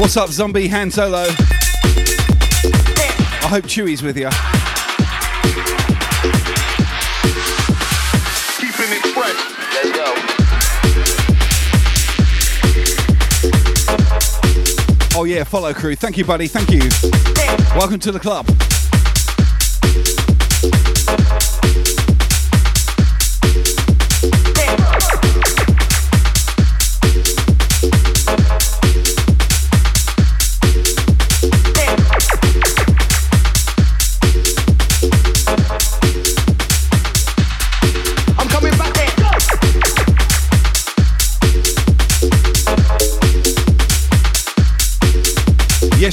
[0.00, 1.24] What's up, zombie Han Solo?
[3.42, 4.28] I hope Chewie's with you.
[8.60, 9.34] Keeping it fresh.
[9.74, 9.90] Let's
[15.10, 15.18] go.
[15.18, 15.96] Oh yeah, follow crew.
[15.96, 16.46] Thank you, buddy.
[16.46, 16.88] Thank you.
[17.74, 18.46] Welcome to the club.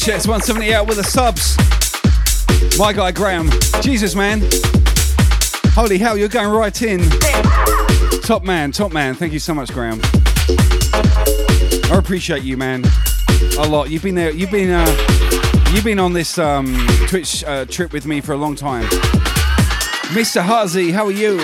[0.05, 1.57] Yes, 170 out with the subs.
[2.77, 3.49] My guy Graham.
[3.81, 4.41] Jesus, man.
[5.73, 7.01] Holy hell, you're going right in.
[8.21, 9.15] Top man, top man.
[9.15, 9.99] Thank you so much, Graham.
[11.91, 12.84] I appreciate you, man.
[13.57, 13.89] A lot.
[13.89, 14.31] You've been there.
[14.31, 14.71] You've been.
[14.71, 15.13] Uh,
[15.73, 18.84] You've been on this um, Twitch uh, trip with me for a long time.
[20.13, 20.39] Mr.
[20.43, 21.38] Hazy, how are you?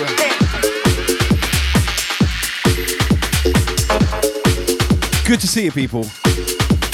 [5.26, 6.04] Good to see you, people.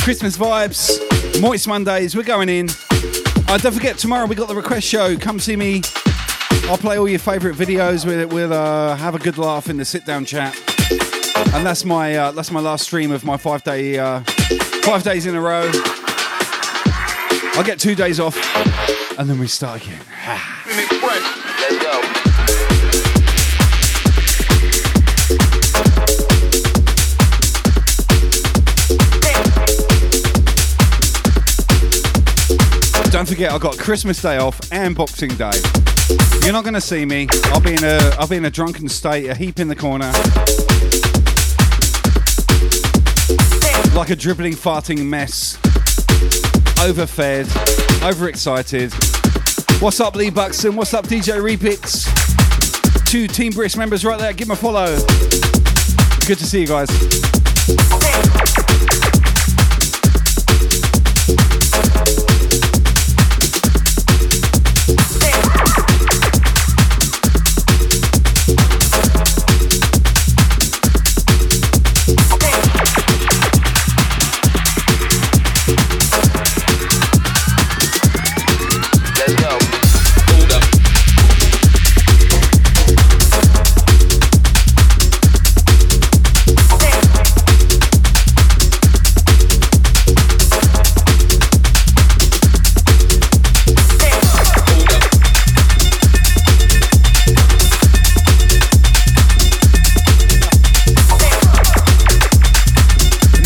[0.00, 1.05] Christmas vibes,
[1.40, 2.68] moist Mondays, we're going in.
[3.48, 5.16] Uh, don't forget, tomorrow we got the request show.
[5.16, 5.82] Come see me.
[6.64, 8.04] I'll play all your favourite videos.
[8.04, 10.56] We'll, we'll uh, have a good laugh in the sit down chat.
[11.54, 14.20] And that's my uh, that's my last stream of my five day uh,
[14.82, 15.70] five days in a row.
[17.54, 18.36] I'll get two days off,
[19.18, 20.00] and then we start again.
[33.16, 35.50] Don't forget, I've got Christmas Day off and Boxing Day.
[36.42, 37.26] You're not going to see me.
[37.44, 40.12] I'll be in a I'll be in a drunken state, a heap in the corner,
[43.96, 45.56] like a dribbling, farting mess.
[46.84, 47.46] Overfed,
[48.04, 48.92] overexcited.
[49.80, 50.76] What's up, Lee Buxton?
[50.76, 52.04] What's up, DJ Repix?
[53.06, 54.34] Two Team Brisk members right there.
[54.34, 54.94] Give them a follow.
[56.26, 57.35] Good to see you guys.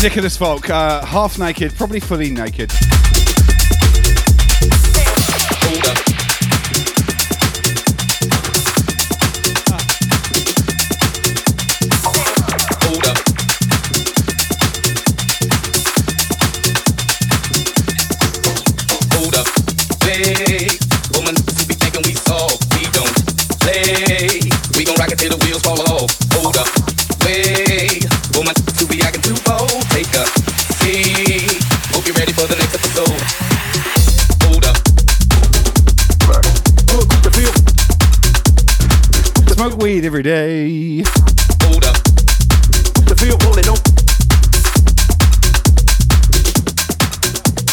[0.03, 2.71] Nicholas Falk, uh, half naked, probably fully naked.
[40.03, 41.03] Every day.
[41.61, 41.93] Hold up.
[43.05, 43.37] The feel
[43.69, 43.77] on.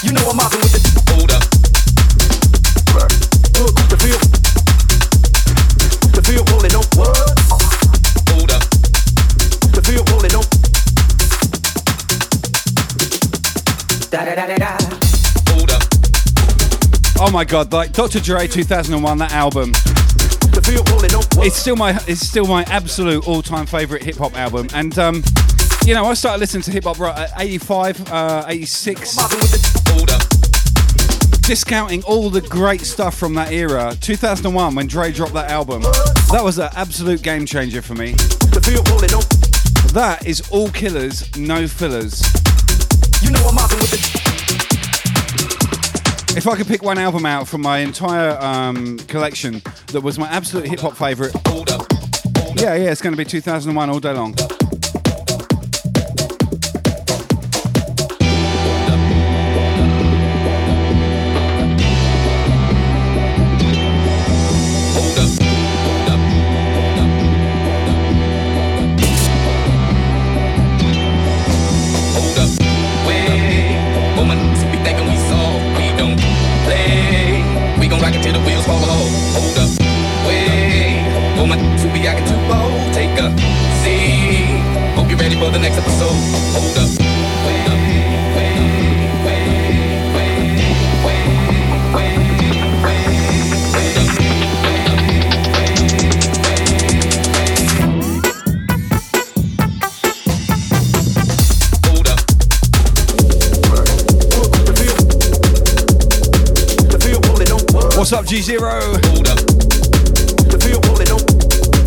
[0.05, 1.43] You know I'm with the hold up.
[3.89, 4.21] The feel.
[6.13, 6.85] The feel pulling on.
[6.99, 7.17] What?
[8.29, 8.63] Hold up.
[9.73, 10.45] The feel pulling on.
[14.11, 14.77] Da da da da da.
[15.55, 15.83] Hold up.
[17.21, 18.21] Oh my god, like Dr.
[18.21, 19.73] Dre 2001, that album.
[21.41, 24.69] It's still my it's still my absolute all-time favorite hip hop album.
[24.75, 25.23] And um,
[25.87, 29.17] you know, I started listening to hip hop right at 85, uh, 86.
[31.43, 33.97] Discounting all the great stuff from that era.
[34.01, 35.81] 2001 when Dre dropped that album.
[36.31, 38.13] That was an absolute game changer for me.
[38.13, 39.23] The feel pulling on.
[39.95, 42.21] That is all killers, no fillers.
[43.23, 43.41] You know
[46.39, 50.29] If I could pick one album out from my entire um, collection that was my
[50.29, 51.35] absolute hip hop favorite,
[52.55, 54.37] yeah, yeah, it's going to be 2001 all day long.
[85.79, 86.11] Episode.
[101.85, 102.19] Hold up,
[107.53, 107.97] up, up.
[107.97, 108.99] What's up, G0?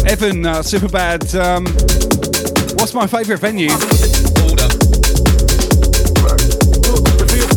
[0.07, 1.35] Evan, uh, super bad.
[1.35, 1.65] Um,
[2.81, 3.69] what's my favourite venue?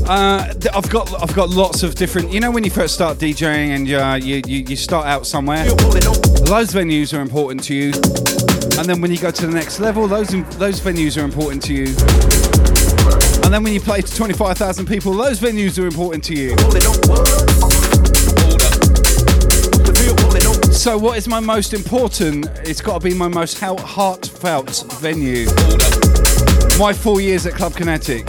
[0.06, 2.30] Uh, I've got I've got lots of different.
[2.30, 5.64] You know when you first start DJing and uh, you, you you start out somewhere,
[5.64, 7.86] those venues are important to you,
[8.78, 10.28] and then when you go to the next level, those
[10.58, 11.86] those venues are important to you,
[13.44, 16.54] and then when you play to 25,000 people, those venues are important to you.
[20.84, 22.46] So, what is my most important?
[22.58, 25.46] It's got to be my most heartfelt venue.
[26.78, 28.28] My four years at Club Kinetic.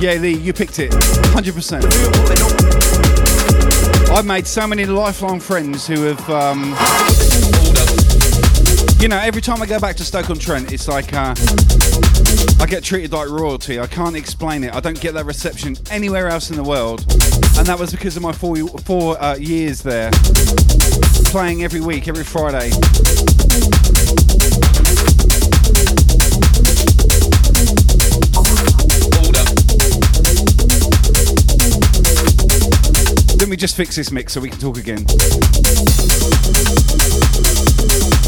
[0.00, 0.90] Yeah, Lee, you picked it.
[0.90, 1.84] 100%.
[4.10, 6.30] I've made so many lifelong friends who have.
[6.30, 6.74] Um,
[9.00, 11.34] you know, every time I go back to Stoke on Trent, it's like uh,
[12.60, 13.80] I get treated like royalty.
[13.80, 14.74] I can't explain it.
[14.74, 17.00] I don't get that reception anywhere else in the world,
[17.56, 20.10] and that was because of my four four uh, years there,
[21.30, 22.70] playing every week, every Friday.
[33.40, 35.02] Let me just fix this mix so we can talk again.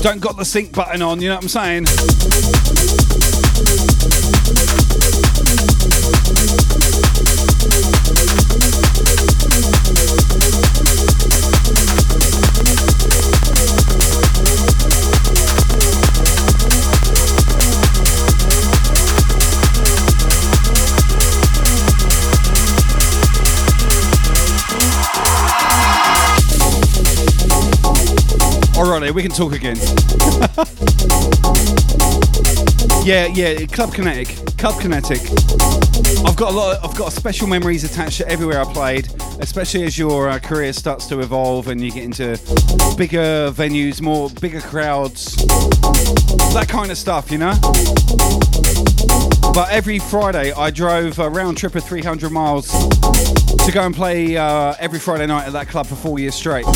[0.01, 1.87] Don't got the sync button on, you know what I'm saying?
[29.03, 29.77] Alrighty, we can talk again.
[33.05, 34.29] yeah, yeah, Club Kinetic.
[34.59, 35.21] Club Kinetic.
[36.25, 36.77] I've got a lot.
[36.77, 39.09] Of, I've got special memories attached to everywhere I played,
[39.41, 42.39] especially as your uh, career starts to evolve and you get into
[42.97, 45.35] bigger venues, more bigger crowds,
[46.55, 47.55] that kind of stuff, you know.
[49.53, 54.37] But every Friday, I drove a round trip of 300 miles to go and play
[54.37, 56.67] uh, every Friday night at that club for four years straight.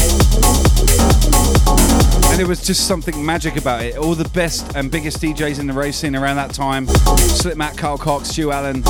[2.36, 3.96] And it was just something magic about it.
[3.96, 7.96] All the best and biggest DJs in the rave scene around that time Slip Carl
[7.96, 8.84] Cox, Stu Allan,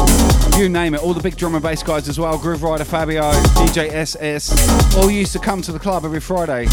[0.59, 1.01] you name it.
[1.01, 3.23] All the big drum and bass guys as well Grooverider, Fabio,
[3.55, 6.67] DJ SS, all used to come to the club every Friday.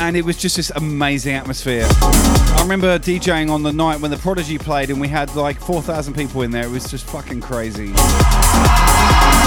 [0.00, 1.86] And it was just this amazing atmosphere.
[1.86, 6.14] I remember DJing on the night when the Prodigy played and we had like 4,000
[6.14, 6.64] people in there.
[6.64, 7.92] It was just fucking crazy.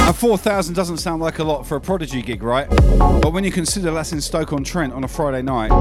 [0.05, 2.69] And 4,000 doesn't sound like a lot for a Prodigy gig, right?
[2.69, 4.63] But when you consider that's in Stoke on
[5.03, 5.71] a Friday night,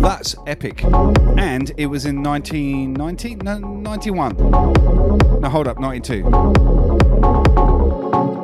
[0.00, 0.84] that's epic.
[0.84, 3.36] And it was in 1990?
[3.36, 4.36] No, 91.
[4.36, 6.24] No, hold up, 92.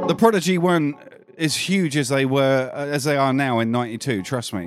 [0.08, 0.96] The Prodigy weren't
[1.36, 4.66] as huge as they were, uh, as they are now in 92, trust me.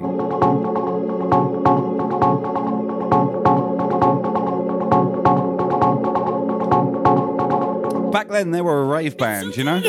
[8.18, 9.80] Back then, they were a rave band, you know?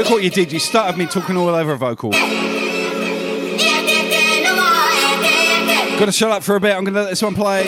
[0.00, 0.50] Look what you did.
[0.50, 2.12] You started me talking all over a vocal.
[5.98, 6.74] Gotta shut up for a bit.
[6.74, 7.66] I'm gonna let this one play.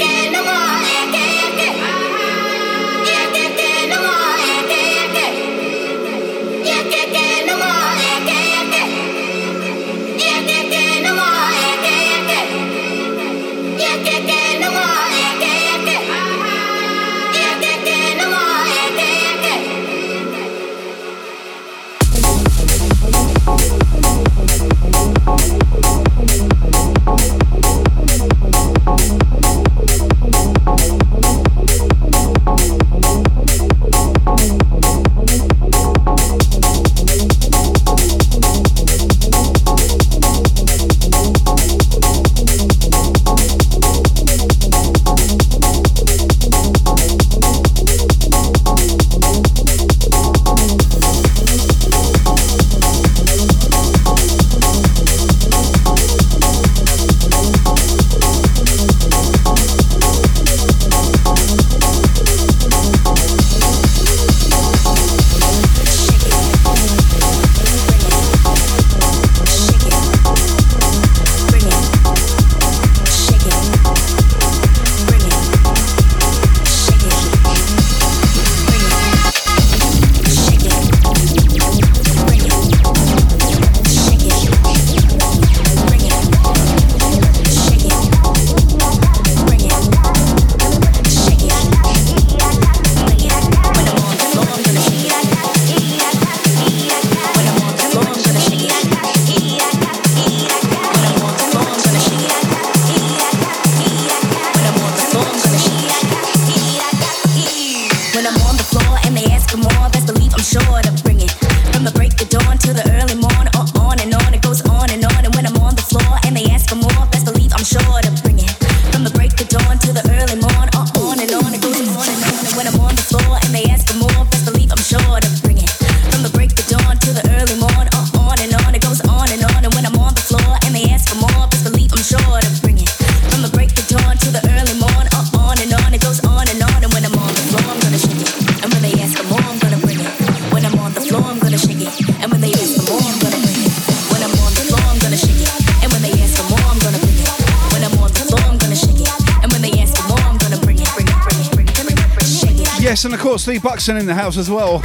[153.62, 154.82] Buxton in the house as well.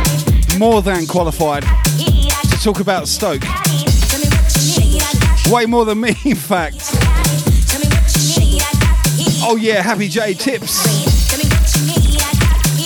[0.59, 3.41] More than qualified to talk about Stoke.
[5.51, 6.81] Way more than me, in fact.
[9.43, 10.83] Oh, yeah, Happy J tips.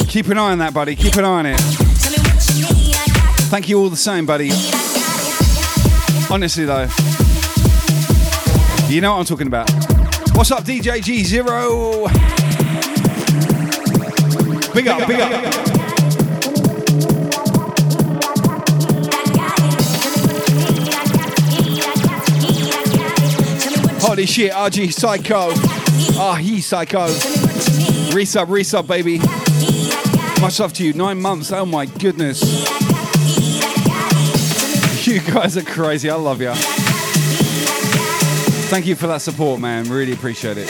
[0.07, 0.95] Keep an eye on that, buddy.
[0.95, 1.59] Keep an eye on it.
[3.49, 4.51] Thank you all the same, buddy.
[6.29, 6.87] Honestly, though.
[8.87, 9.69] You know what I'm talking about.
[10.35, 12.07] What's up, DJ G0?
[14.73, 15.50] Big up, big up.
[24.11, 25.51] Holy shit, RG Psycho.
[26.19, 27.07] Ah, he Psycho.
[28.11, 29.19] Resub, resub, baby.
[30.41, 30.91] Much love to you.
[30.91, 31.53] Nine months.
[31.53, 32.43] Oh my goodness.
[35.07, 36.09] You guys are crazy.
[36.09, 36.51] I love you.
[38.69, 39.89] Thank you for that support, man.
[39.89, 40.69] Really appreciate it.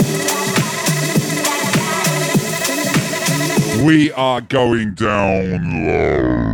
[3.83, 6.50] We are going down low.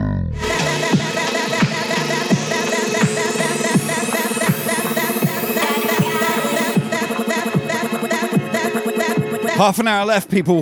[9.58, 10.62] Half an hour left, people.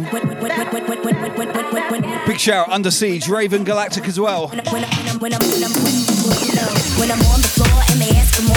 [2.26, 4.48] Big shout, Under Siege, Raven Galactic as well.
[4.48, 4.72] When I'm,
[7.20, 8.56] on the floor and they ask for more,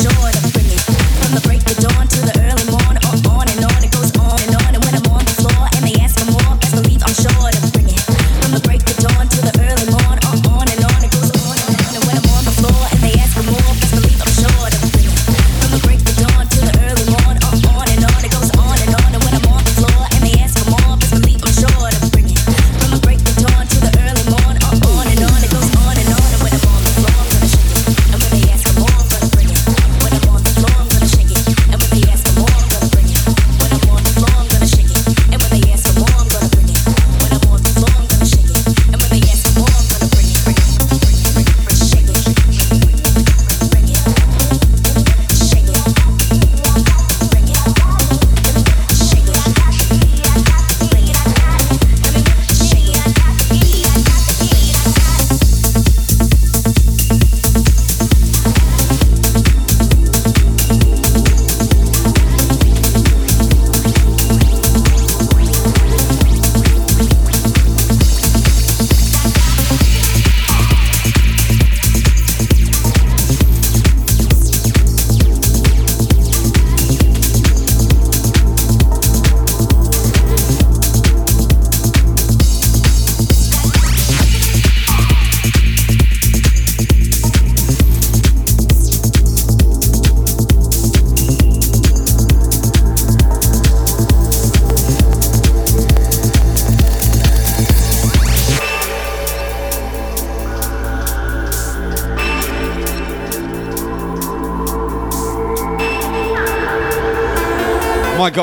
[0.00, 0.80] sure bring it.
[0.80, 2.09] From the break of dawn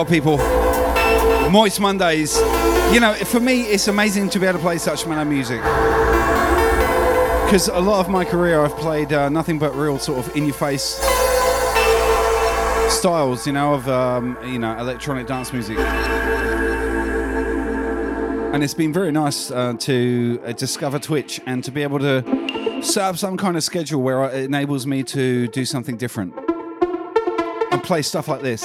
[0.07, 0.37] people.
[1.49, 2.37] Moist Mondays.
[2.91, 5.61] You know, for me, it's amazing to be able to play such mellow music.
[7.45, 10.99] Because a lot of my career, I've played uh, nothing but real sort of in-your-face
[12.89, 15.77] styles, you know, of um, you know electronic dance music.
[18.53, 22.81] And it's been very nice uh, to uh, discover Twitch and to be able to
[22.81, 26.33] set up some kind of schedule where it enables me to do something different
[27.71, 28.63] and play stuff like this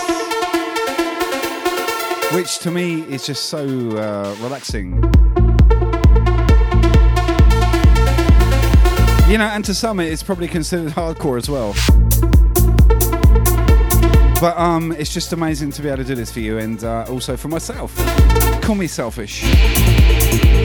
[2.35, 4.95] which to me is just so uh, relaxing.
[9.31, 11.75] You know, and to some it's probably considered hardcore as well.
[14.41, 17.07] But um, it's just amazing to be able to do this for you and uh,
[17.09, 17.95] also for myself.
[18.63, 19.43] Call me selfish.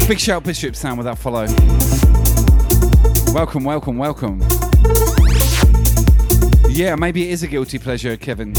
[0.08, 1.46] Big shout Bishop with that follow.
[3.34, 4.42] Welcome, welcome, welcome.
[6.70, 8.54] Yeah, maybe it is a guilty pleasure, Kevin.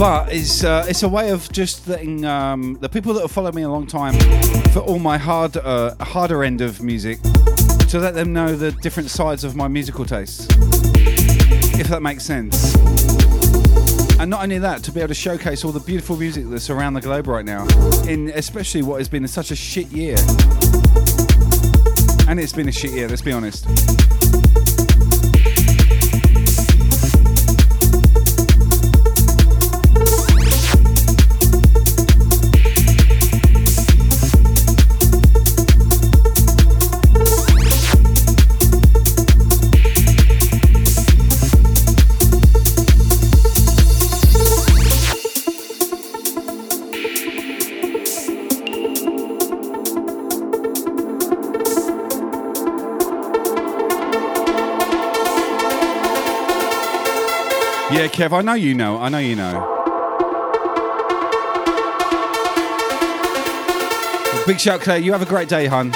[0.00, 3.54] But it's uh, it's a way of just letting um, the people that have followed
[3.54, 4.14] me a long time
[4.70, 9.10] for all my hard uh, harder end of music to let them know the different
[9.10, 10.46] sides of my musical tastes,
[11.78, 12.74] if that makes sense.
[14.18, 16.94] And not only that, to be able to showcase all the beautiful music that's around
[16.94, 17.66] the globe right now,
[18.08, 20.16] in especially what has been such a shit year.
[22.26, 23.66] And it's been a shit year, let's be honest.
[58.10, 58.98] Yeah, Kev, I know you know.
[58.98, 59.76] I know you know.
[64.46, 64.98] Big shout, Claire.
[64.98, 65.92] You have a great day, hun.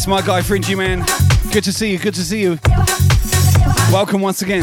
[0.00, 1.04] Yes, my guy Fringy Man.
[1.52, 2.58] Good to see you, good to see you.
[3.92, 4.62] Welcome once again.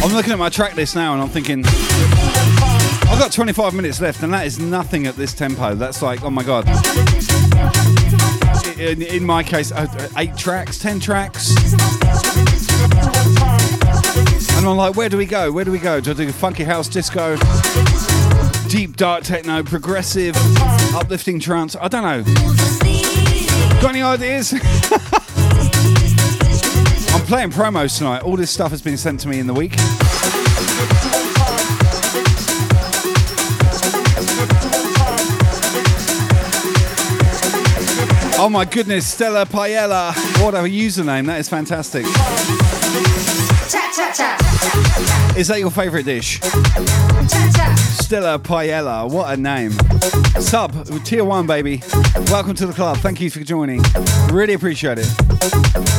[0.00, 4.22] I'm looking at my track list now and I'm thinking, I've got 25 minutes left,
[4.22, 5.74] and that is nothing at this tempo.
[5.74, 6.68] That's like, oh my god.
[8.78, 11.56] In, in my case, uh, eight tracks, ten tracks.
[14.68, 15.50] I'm like, where do we go?
[15.50, 15.98] Where do we go?
[15.98, 17.36] Do I do funky house disco,
[18.68, 20.36] deep dark techno, progressive,
[20.94, 21.74] uplifting trance?
[21.74, 22.22] I don't know.
[23.80, 24.52] Got any ideas?
[27.14, 28.22] I'm playing promos tonight.
[28.22, 29.72] All this stuff has been sent to me in the week.
[38.40, 40.12] Oh my goodness, Stella Paella.
[40.42, 41.26] What a username.
[41.26, 42.04] That is fantastic.
[45.38, 46.40] Is that your favourite dish?
[48.00, 49.08] Stella Paella.
[49.08, 49.70] What a name.
[50.40, 50.72] Sub,
[51.04, 51.80] tier one, baby.
[52.26, 52.96] Welcome to the club.
[52.96, 53.80] Thank you for joining.
[54.32, 55.97] Really appreciate it.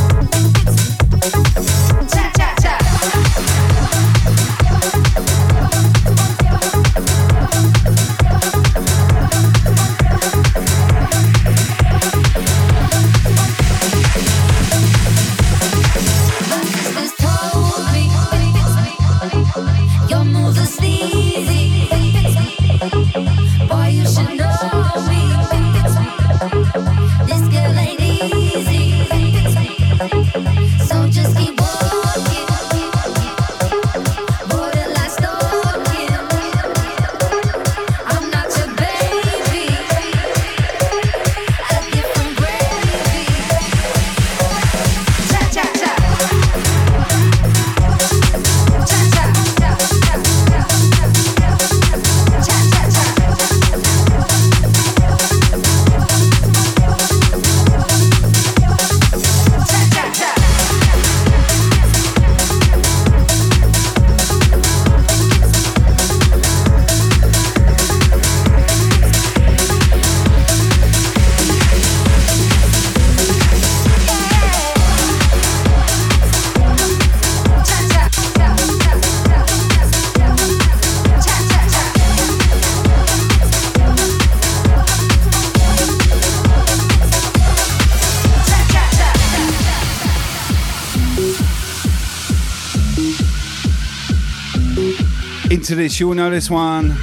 [96.00, 96.94] This, you'll know this one.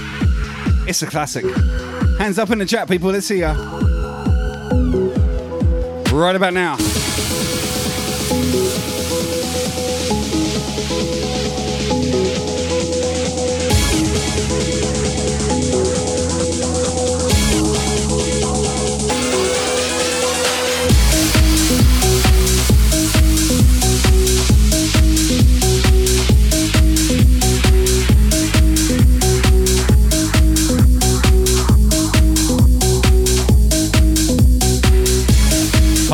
[0.89, 1.45] It's a classic.
[2.17, 3.11] Hands up in the chat, people.
[3.11, 3.53] Let's see ya.
[6.11, 6.79] Right about now.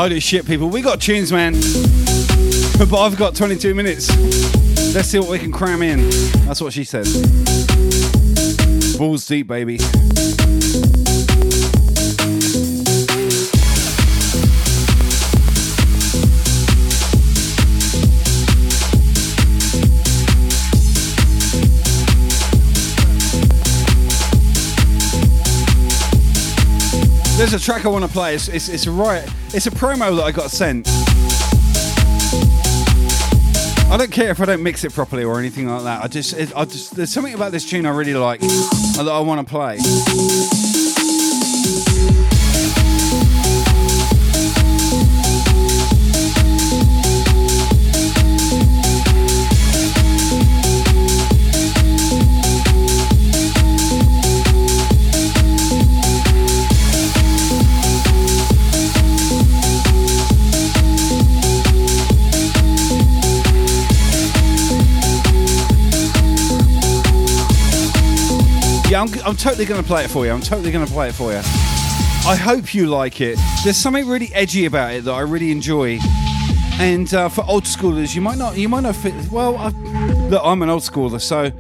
[0.03, 0.69] Holy shit, people.
[0.69, 1.53] We got tunes, man.
[2.91, 4.11] But I've got 22 minutes.
[4.93, 6.11] Let's see what we can cram in.
[6.45, 7.07] That's what she said.
[8.99, 9.79] Balls deep, baby.
[27.43, 28.37] There's a track I want to play.
[28.37, 29.29] It's, it's, it's right.
[29.49, 30.87] It's a promo that I got sent.
[33.91, 36.05] I don't care if I don't mix it properly or anything like that.
[36.05, 39.19] I just, it, I just, there's something about this tune I really like that I
[39.19, 40.72] want to play.
[69.03, 70.31] I'm, I'm totally going to play it for you.
[70.31, 71.39] I'm totally going to play it for you.
[71.39, 73.37] I hope you like it.
[73.65, 75.99] There's something really edgy about it that I really enjoy.
[76.79, 79.13] And uh, for old schoolers, you might not, you might not fit.
[79.33, 79.71] Well, I,
[80.29, 81.51] look, I'm an old schooler, so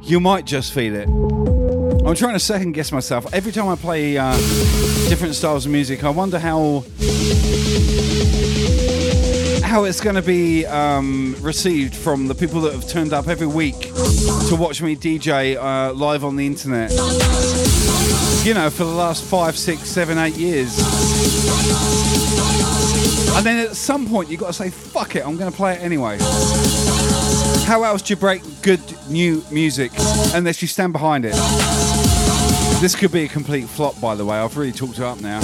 [0.00, 1.06] you might just feel it.
[1.06, 3.26] I'm trying to second guess myself.
[3.34, 4.34] Every time I play uh,
[5.10, 6.84] different styles of music, I wonder how
[9.70, 13.46] how it's going to be um, received from the people that have turned up every
[13.46, 13.78] week
[14.48, 16.90] to watch me DJ uh, live on the internet.
[18.44, 20.76] You know, for the last five, six, seven, eight years.
[23.36, 25.74] And then at some point, you've got to say, fuck it, I'm going to play
[25.74, 26.18] it anyway.
[27.64, 29.92] How else do you break good new music
[30.34, 31.34] unless you stand behind it?
[32.80, 34.36] This could be a complete flop, by the way.
[34.36, 35.38] I've really talked it up now.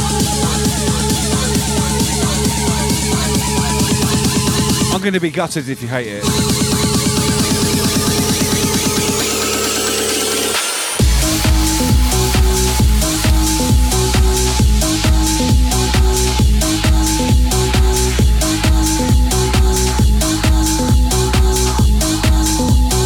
[4.97, 6.25] I'm going to be gutted if you hate it.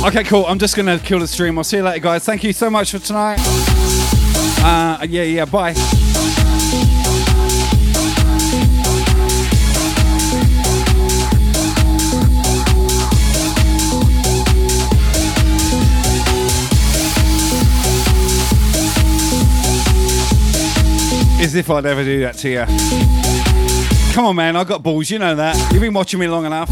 [0.07, 0.47] Okay, cool.
[0.47, 1.59] I'm just going to kill the stream.
[1.59, 2.25] I'll see you later, guys.
[2.25, 3.41] Thank you so much for tonight.
[4.63, 5.75] Uh, yeah, yeah, bye.
[21.43, 22.65] As if I'd ever do that to you.
[24.15, 24.57] Come on, man.
[24.57, 25.11] I've got balls.
[25.11, 25.57] You know that.
[25.73, 26.69] You've been watching me long enough.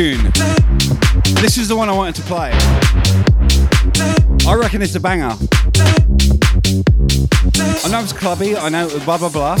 [0.00, 0.32] Tune.
[1.42, 2.52] This is the one I wanted to play.
[4.48, 5.36] I reckon it's a banger.
[7.84, 9.56] I know it's clubby, I know blah blah blah.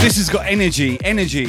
[0.00, 1.48] This has got energy, energy.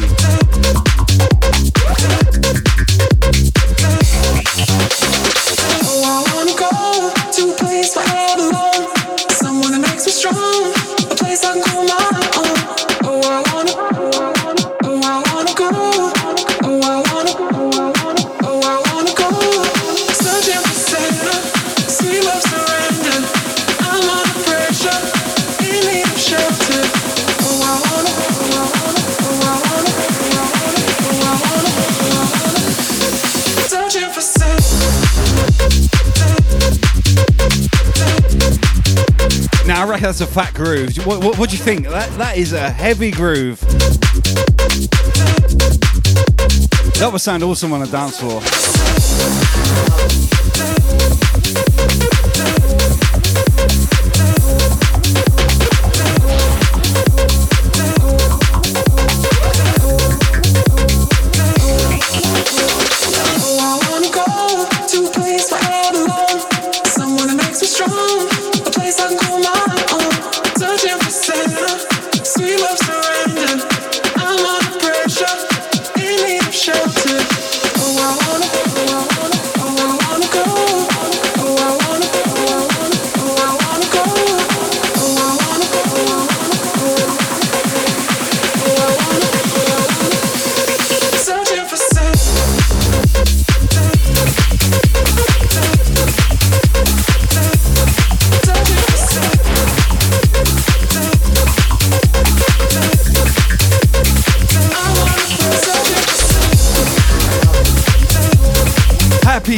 [40.17, 40.95] That's a fat groove.
[41.05, 41.89] What, what, what do you think?
[41.89, 43.59] That that is a heavy groove.
[46.99, 48.41] That would sound awesome on a dance floor.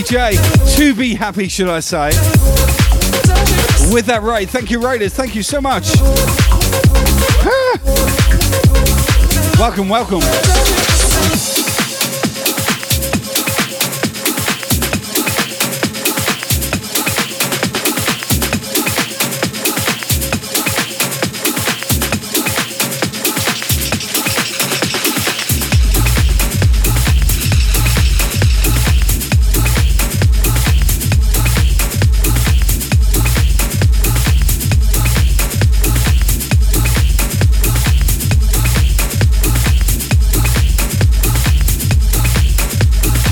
[0.10, 2.08] Happy J, to be happy, should I say?
[3.92, 5.14] With that raid, thank you, Raiders.
[5.14, 5.92] Thank you so much.
[7.50, 7.80] Ah.
[9.60, 10.87] welcome, welcome.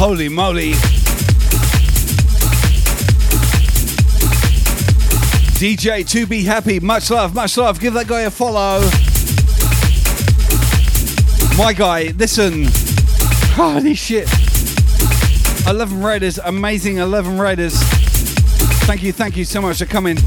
[0.08, 0.74] Holy moly.
[5.58, 6.80] DJ to be happy.
[6.80, 7.80] Much love, much love.
[7.80, 8.82] Give that guy a follow.
[11.58, 12.66] My guy, listen.
[13.56, 14.30] Holy shit.
[15.68, 17.74] 11 Raiders, amazing 11 Raiders.
[18.86, 20.18] Thank you, thank you so much for coming.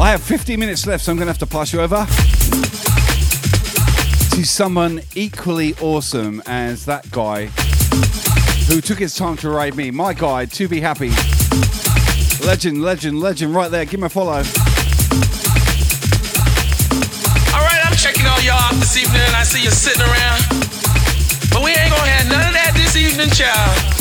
[0.00, 2.06] I have 50 minutes left, so I'm going to have to pass you over
[4.32, 7.46] to someone equally awesome as that guy
[8.66, 9.90] who took his time to raid me.
[9.90, 11.10] My guy, to be happy.
[12.46, 13.84] Legend, legend, legend, right there.
[13.84, 14.32] Give me a follow.
[14.32, 14.42] All
[17.60, 19.20] right, I'm checking all y'all out this evening.
[19.34, 20.40] I see you sitting around.
[21.52, 23.91] But we ain't gonna have none of that this evening, child.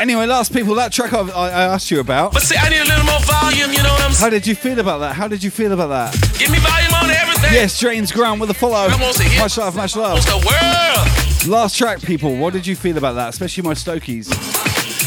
[0.00, 2.32] Anyway, last people, that track I, I asked you about.
[2.32, 4.24] but see, I need a little more volume, you know what I'm saying?
[4.24, 5.14] How did you feel about that?
[5.14, 6.12] How did you feel about that?
[6.38, 7.52] Give me volume on everything.
[7.52, 8.88] Yes, James Grant with a follow.
[8.90, 9.40] Almost a hit.
[9.40, 10.24] Much love, much love.
[10.26, 11.48] The world.
[11.48, 12.36] Last track, people.
[12.36, 13.30] What did you feel about that?
[13.30, 14.28] Especially my Stokies.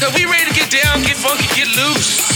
[0.00, 2.27] Cause we ready to get down, get funky, get loose.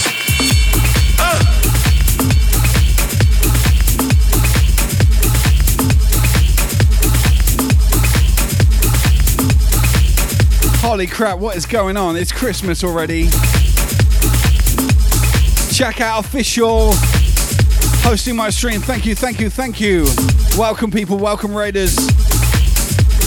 [10.93, 12.15] Holy crap, what is going on?
[12.15, 13.23] It's Christmas already.
[15.73, 16.91] Check out official
[18.03, 18.79] hosting my stream.
[18.79, 20.05] Thank you, thank you, thank you.
[20.55, 21.17] Welcome, people.
[21.17, 21.95] Welcome, Raiders.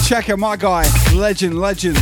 [0.07, 1.97] Check out my guy, legend, legend.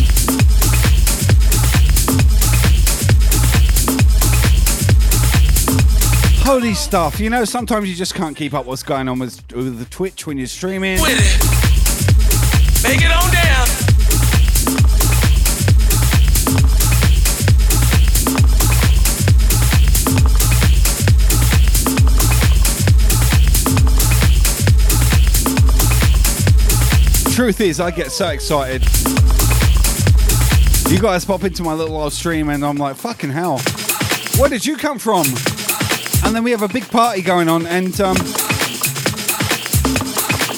[6.45, 7.19] Holy stuff.
[7.19, 10.27] You know, sometimes you just can't keep up what's going on with, with the Twitch
[10.27, 11.01] when you're streaming.
[11.01, 12.83] With it.
[12.87, 13.84] Make it on down.
[27.35, 28.83] Truth is, I get so excited.
[30.89, 33.59] You guys pop into my little live stream, and I'm like, fucking hell.
[34.39, 35.27] Where did you come from?
[36.25, 38.15] And then we have a big party going on, and um,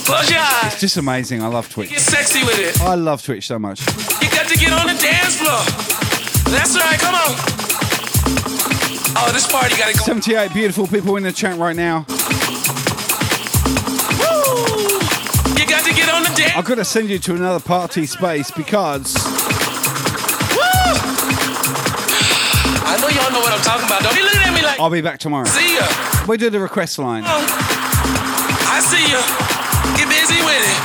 [0.04, 0.72] Close your eyes.
[0.72, 1.42] it's just amazing.
[1.42, 1.88] I love Twitch.
[1.88, 2.78] Get sexy with it.
[2.82, 3.80] I love Twitch so much.
[4.20, 5.64] You got to get on the dance floor.
[6.54, 6.98] That's right.
[7.00, 7.34] Come on.
[9.18, 10.00] Oh, this party gotta go.
[10.04, 12.04] 78 beautiful people in the chat right now.
[16.16, 16.56] On the dance.
[16.56, 19.14] I've got to send you to another party space because
[20.56, 20.64] Woo!
[22.88, 24.02] I know y'all know what I'm talking about.
[24.02, 24.80] Don't be looking at me like.
[24.80, 25.44] I'll be back tomorrow.
[25.46, 25.86] See ya.
[26.26, 27.24] We do the request line.
[27.26, 27.44] Oh.
[28.72, 29.20] I see ya.
[30.00, 30.80] Get busy with it.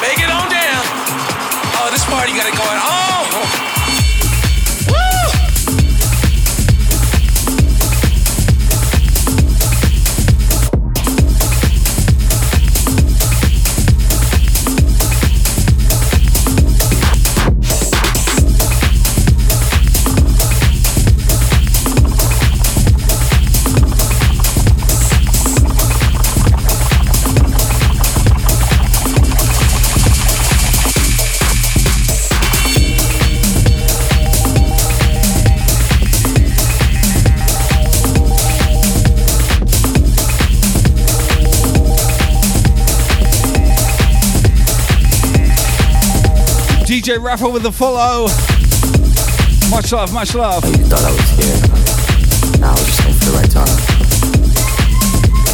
[0.00, 0.82] Make it on down.
[1.76, 2.80] Oh, this party got it going on.
[2.80, 2.99] Oh.
[47.10, 48.28] DJ Rafa with the follow.
[49.68, 50.64] Much love, much love.
[50.64, 52.60] You thought I was scared.
[52.60, 53.00] Now I just
[53.34, 53.66] right time.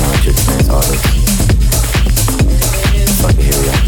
[0.02, 0.46] Now I just.
[3.22, 3.85] Fuck it, here we go.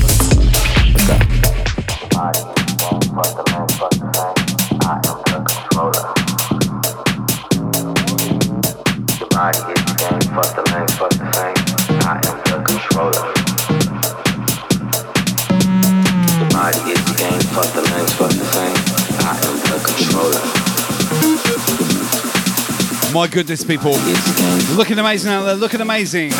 [23.18, 23.90] My goodness, people.
[24.76, 26.30] Looking amazing out there, looking amazing.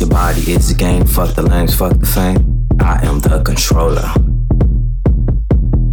[0.00, 2.66] Your body is the game, fuck the lanes, fuck the fame.
[2.80, 4.10] I am the controller.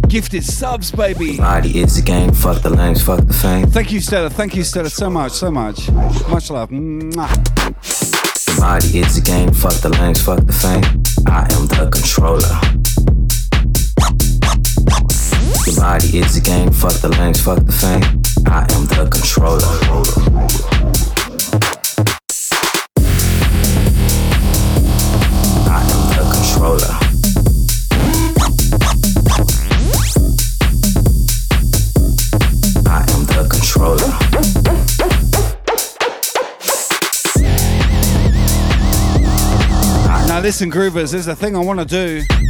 [0.08, 1.32] Gifted subs, baby.
[1.32, 3.66] Your body is the game, fuck the lanes, fuck the fame.
[3.66, 4.30] Thank you, Stella.
[4.30, 5.90] Thank you, Stella, so much, so much.
[6.30, 6.70] Much love.
[6.70, 7.28] Mwah.
[8.48, 10.82] Your body is a game, fuck the lanes, fuck the fame.
[11.26, 12.77] I am the controller.
[15.68, 18.02] Your body the game, fuck the fuck the fame.
[18.46, 20.08] I am the controller.
[40.48, 42.47] Listen, Groovers, there's a thing I want to do.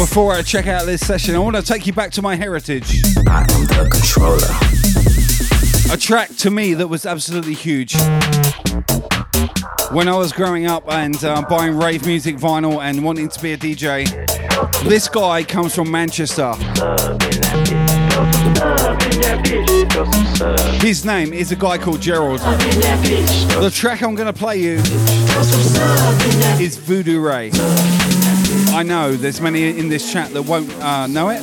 [0.00, 3.02] Before I check out this session, I want to take you back to my heritage.
[3.28, 4.48] I am the controller.
[5.94, 7.94] A track to me that was absolutely huge.
[9.92, 13.52] When I was growing up and uh, buying rave music vinyl and wanting to be
[13.52, 14.08] a DJ,
[14.84, 16.54] this guy comes from Manchester.
[20.80, 22.40] His name is a guy called Gerald.
[22.40, 24.76] The track I'm going to play you
[26.58, 27.50] is Voodoo Ray.
[28.72, 31.40] I know there's many in this chat that won't uh, know it,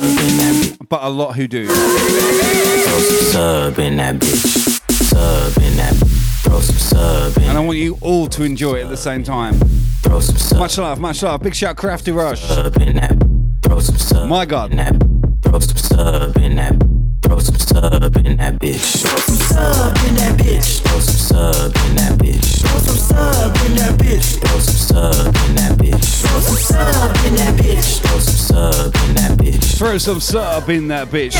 [0.88, 1.66] but a lot who do.
[1.66, 4.80] Throw some sub in that bitch.
[4.90, 5.94] Sub in that.
[6.42, 7.44] Throw some sub in.
[7.44, 9.58] And I want you all to enjoy it at the same time.
[10.02, 10.58] Throw some sub.
[10.58, 11.42] Much love, much love.
[11.42, 12.42] Big shout, Crafty Rush.
[12.42, 13.16] Sub in that.
[13.62, 14.28] Throw some sub.
[14.28, 14.70] My God.
[14.70, 14.96] In that.
[15.42, 16.87] Throw some sub in that.
[17.28, 19.02] Throw some sub in that bitch.
[19.02, 20.80] Throw some sub in that bitch.
[20.80, 22.56] Throw some sub in that bitch.
[22.62, 24.40] Throw some sub in that bitch.
[24.40, 26.22] Throw some sub in that bitch.
[26.24, 28.00] Throw some sub in that bitch.
[28.00, 29.76] Throw some sub in that bitch.
[29.76, 31.34] Throw some sub in that bitch.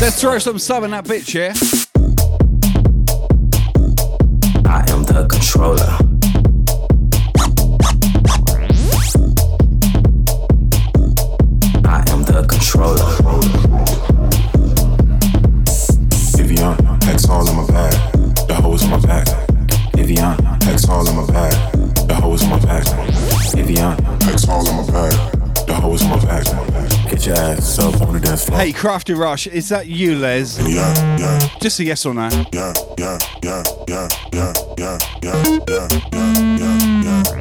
[0.00, 1.52] Let's throw some sub in that bitch, yeah?
[4.64, 6.13] I am the controller.
[28.36, 28.60] The floor.
[28.60, 30.58] Hey, Crafty Rush, is that you, Les?
[30.58, 31.48] Yeah, yeah.
[31.60, 32.28] Just a yes or no.
[32.52, 37.34] Yeah, yeah, yeah, yeah, yeah, yeah, yeah, yeah, yeah, yeah, yeah, yeah,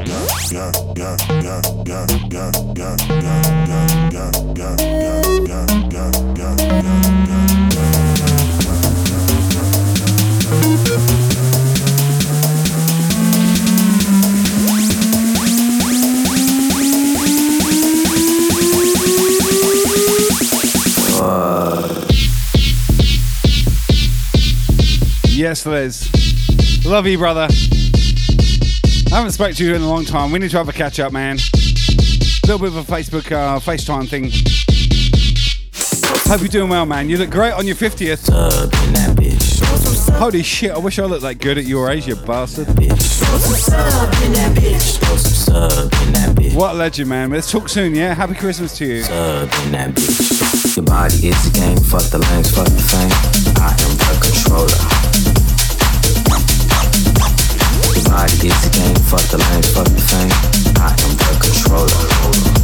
[25.43, 26.85] Yes, Les.
[26.85, 27.49] Love you, brother.
[29.11, 30.31] I haven't spoken to you in a long time.
[30.31, 31.35] We need to have a catch up, man.
[31.35, 34.31] A little bit of a Facebook uh, FaceTime thing.
[36.31, 37.09] Hope you're doing well, man.
[37.09, 38.31] You look great on your 50th.
[40.17, 42.69] Holy shit, I wish I looked that good at your age, you bastard.
[46.55, 47.31] What a legend, man.
[47.31, 48.13] Let's talk soon, yeah?
[48.13, 49.03] Happy Christmas to you.
[50.77, 53.11] Your body is the game, fuck the lanes, fuck the fame.
[53.61, 55.02] I am the controller.
[58.13, 60.29] Your body is the game, fuck the lanes, fuck the fame.
[60.77, 62.62] I am the controller.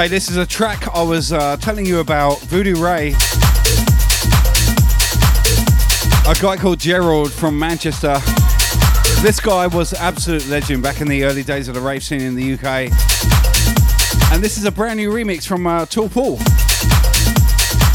[0.00, 3.08] Okay, this is a track I was uh, telling you about, Voodoo Ray.
[6.26, 8.18] A guy called Gerald from Manchester.
[9.20, 12.34] This guy was absolute legend back in the early days of the rave scene in
[12.34, 12.90] the UK.
[14.32, 16.38] And this is a brand new remix from uh, Tall Paul,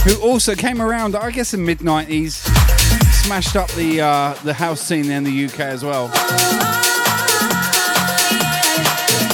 [0.03, 2.33] who also came around, I guess, in mid 90s,
[3.23, 6.11] smashed up the uh, the house scene in the UK as well.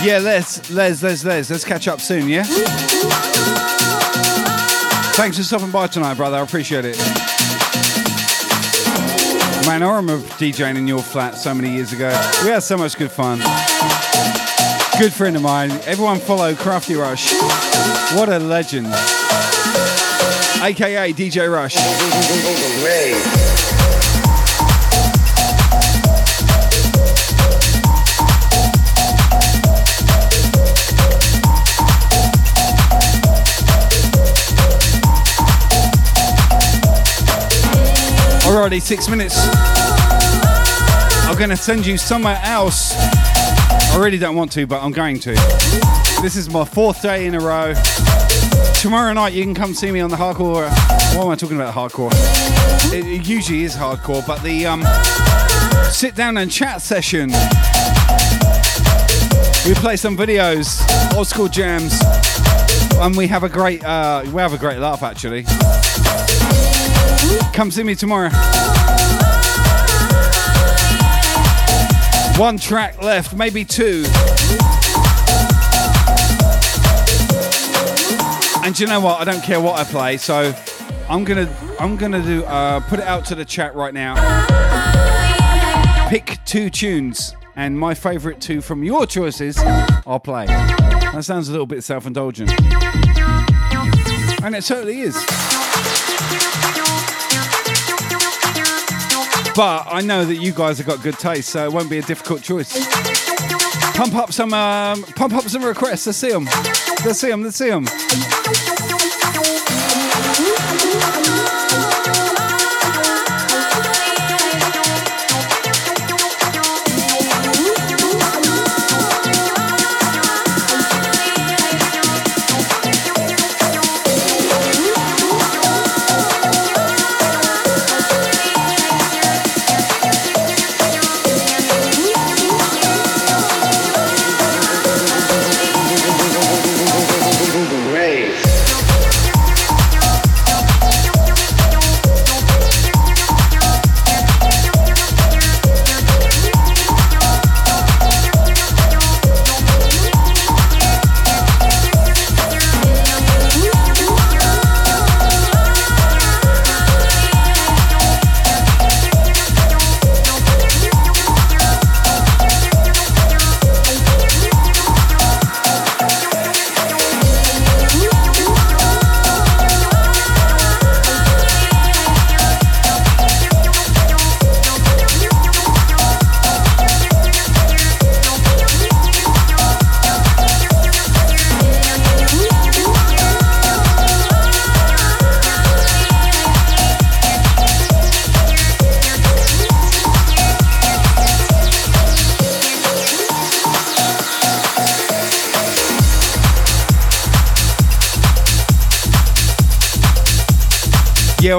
[0.03, 1.03] Yeah, Les, Les,
[1.51, 2.43] let's catch up soon, yeah?
[5.13, 6.37] Thanks for stopping by tonight, brother.
[6.37, 6.97] I appreciate it.
[9.67, 12.09] Man, I remember DJing in your flat so many years ago.
[12.43, 13.37] We had so much good fun.
[14.99, 15.69] Good friend of mine.
[15.85, 17.33] Everyone follow Crafty Rush.
[18.15, 18.87] What a legend.
[20.63, 21.75] AKA DJ Rush.
[38.61, 39.35] Alrighty, six minutes.
[41.27, 42.93] I'm gonna send you somewhere else.
[42.95, 45.31] I really don't want to, but I'm going to.
[46.21, 47.73] This is my fourth day in a row.
[48.75, 50.69] Tomorrow night you can come see me on the hardcore.
[51.15, 51.73] What am I talking about?
[51.73, 52.11] Hardcore.
[52.93, 54.83] It, it usually is hardcore, but the um,
[55.85, 57.29] sit down and chat session.
[59.65, 60.83] We play some videos,
[61.15, 61.99] old school jams,
[62.99, 65.45] and we have a great uh, we have a great laugh actually.
[67.53, 68.29] Come see me tomorrow.
[72.37, 74.05] One track left, maybe two.
[78.63, 79.19] And you know what?
[79.19, 80.53] I don't care what I play, so
[81.09, 84.15] I'm gonna I'm gonna do uh, put it out to the chat right now.
[86.09, 89.57] Pick two tunes, and my favourite two from your choices,
[90.05, 90.45] I'll play.
[90.45, 92.49] That sounds a little bit self-indulgent,
[94.43, 95.15] and it certainly is.
[99.55, 102.01] But I know that you guys have got good taste, so it won't be a
[102.01, 102.73] difficult choice.
[103.95, 106.07] Pump up some, um, pump up some requests.
[106.07, 106.45] Let's see them.
[107.05, 107.43] Let's see them.
[107.43, 107.85] Let's see them.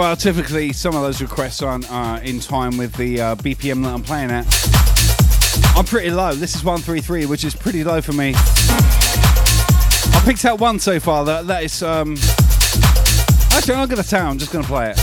[0.03, 3.95] Well, typically some of those requests aren't uh, in time with the uh, BPM that
[3.95, 4.45] I'm playing at.
[5.77, 6.35] I'm pretty low.
[6.35, 8.33] This is 133, which is pretty low for me.
[8.35, 11.25] I picked out one so far.
[11.25, 11.85] That that is.
[11.85, 12.17] Um...
[13.53, 14.27] Actually, I'm not gonna tell.
[14.27, 14.99] I'm just gonna play it.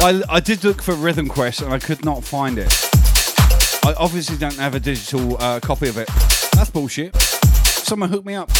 [0.00, 2.97] I, I did look for Rhythm Quest and I could not find it.
[3.88, 6.08] I obviously don't have a digital uh, copy of it.
[6.52, 7.16] That's bullshit.
[7.16, 8.50] Someone hook me up.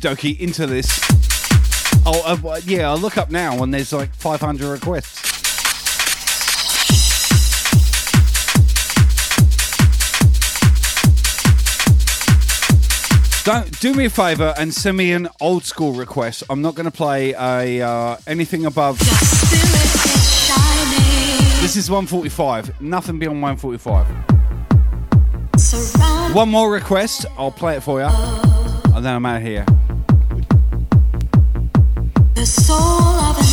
[0.00, 0.88] Dokie, into this.
[2.06, 5.28] Oh, uh, yeah, I'll look up now when there's like 500 requests.
[13.44, 16.44] Don't do me a favor and send me an old school request.
[16.50, 18.98] I'm not going to play a uh, anything above.
[21.60, 22.80] This is 145.
[22.80, 24.06] Nothing beyond 145.
[26.34, 27.26] One more request.
[27.36, 29.66] I'll play it for you, and then I'm out of here.
[32.40, 33.49] The soul of an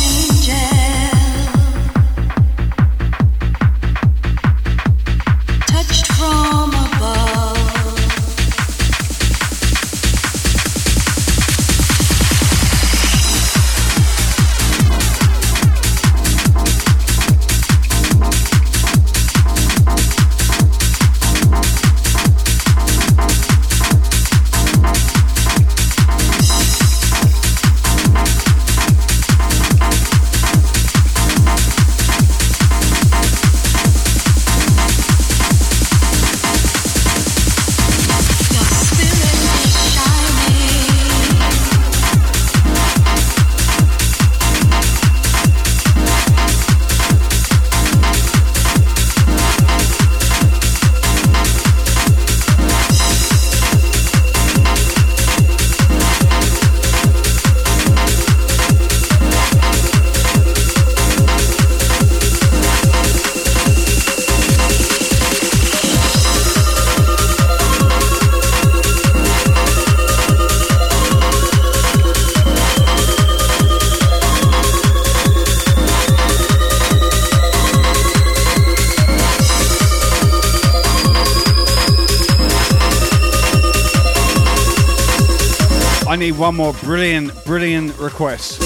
[86.88, 88.62] brilliant, brilliant request,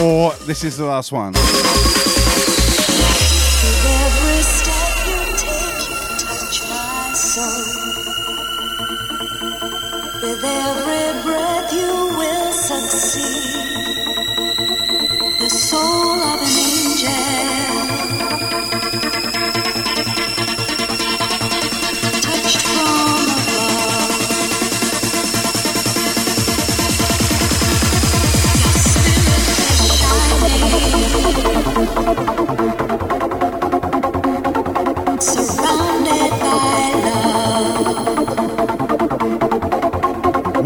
[0.00, 1.34] or this is the last one.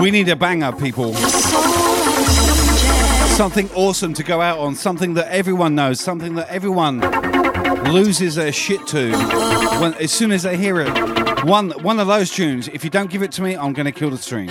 [0.09, 1.13] We need a banger, people.
[3.37, 7.01] Something awesome to go out on, something that everyone knows, something that everyone
[7.93, 9.13] loses their shit to
[9.83, 11.45] when, as soon as they hear it.
[11.45, 13.93] One, one of those tunes, if you don't give it to me, I'm going to
[13.93, 14.49] kill the stream.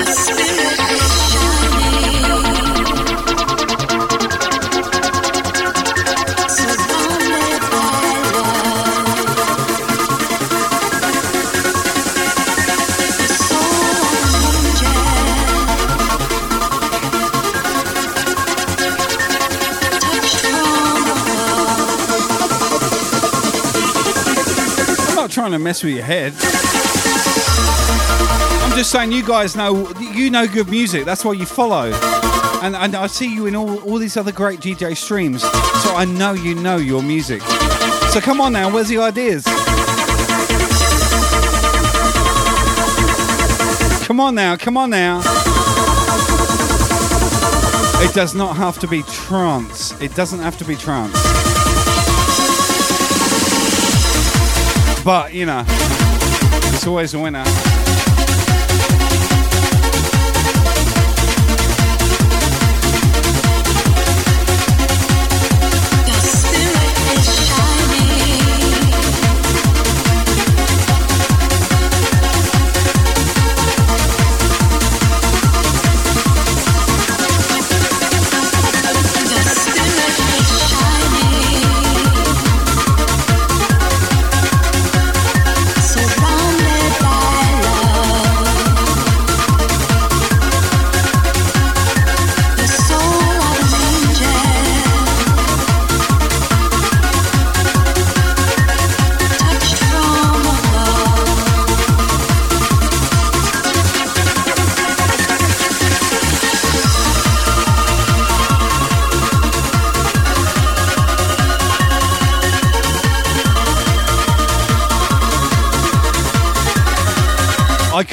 [25.67, 26.31] Mess with your head.
[28.63, 31.03] I'm just saying you guys know you know good music.
[31.03, 31.91] That's why you follow.
[32.63, 35.41] And, and I see you in all, all these other great DJ streams.
[35.41, 37.41] So I know you know your music.
[38.11, 39.43] So come on now, where's the ideas?
[44.07, 45.19] Come on now, come on now.
[48.01, 49.99] It does not have to be trance.
[50.01, 51.46] It doesn't have to be trance.
[55.07, 57.76] But, you know, it's always a winner.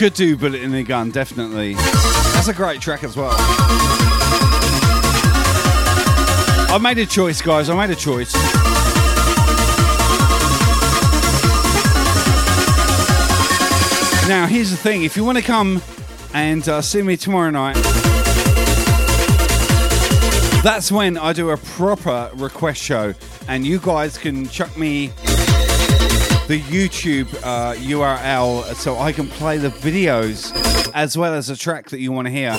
[0.05, 1.73] Could do Bullet in the Gun, definitely.
[1.73, 3.33] That's a great track as well.
[6.69, 7.71] I made a choice, guys.
[7.71, 8.35] I made a choice.
[14.29, 15.81] Now, here's the thing if you want to come
[16.35, 17.77] and uh, see me tomorrow night.
[20.63, 23.15] That's when I do a proper request show,
[23.49, 25.13] and you guys can chuck me
[26.47, 30.53] the YouTube uh, URL so I can play the videos
[30.95, 32.53] as well as a track that you want to hear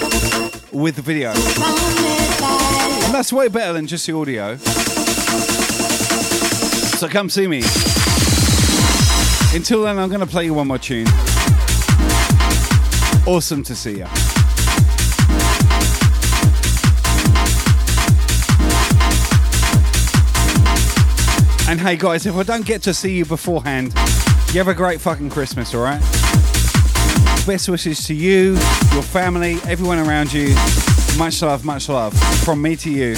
[0.71, 1.29] with the video.
[1.29, 4.55] And that's way better than just the audio.
[6.97, 7.61] So come see me.
[9.55, 11.07] Until then, I'm going to play you one more tune.
[13.27, 14.24] Awesome to see you.
[21.67, 23.91] And hey guys, if I don't get to see you beforehand,
[24.53, 25.99] you have a great fucking Christmas, alright?
[27.47, 28.53] Best wishes to you,
[28.93, 30.53] your family, everyone around you.
[31.17, 32.13] Much love, much love.
[32.43, 33.15] From me to you.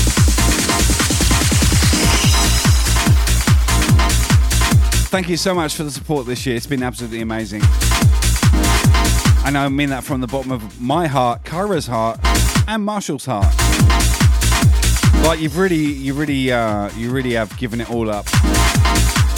[5.09, 6.55] Thank you so much for the support this year.
[6.55, 7.63] It's been absolutely amazing.
[9.45, 12.19] And I mean that from the bottom of my heart, Kyra's heart,
[12.65, 13.53] and Marshall's heart.
[15.27, 18.25] Like you've really, you really, uh, you really have given it all up.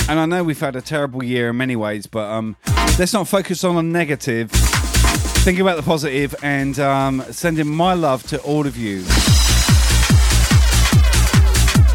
[0.08, 2.56] And I know we've had a terrible year in many ways, but um,
[3.00, 4.52] let's not focus on the negative.
[4.52, 9.04] Think about the positive and um, sending my love to all of you.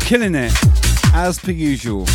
[0.01, 0.53] Killing it
[1.15, 2.07] as per usual.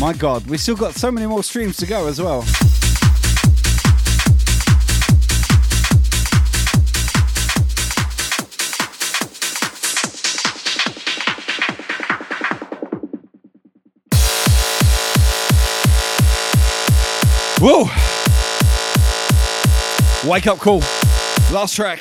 [0.00, 2.42] My God, we still got so many more streams to go as well.
[17.62, 17.84] Whoa!
[20.26, 20.80] Wake up call.
[21.52, 22.00] Last track.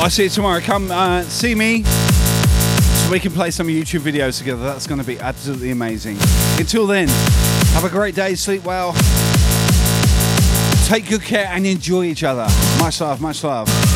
[0.00, 0.60] I'll see you tomorrow.
[0.60, 1.82] Come uh, see me
[3.12, 4.62] we can play some YouTube videos together.
[4.62, 6.16] That's going to be absolutely amazing.
[6.58, 7.08] Until then,
[7.74, 8.34] have a great day.
[8.34, 8.94] Sleep well.
[10.86, 12.46] Take good care and enjoy each other.
[12.78, 13.91] Much love, much love.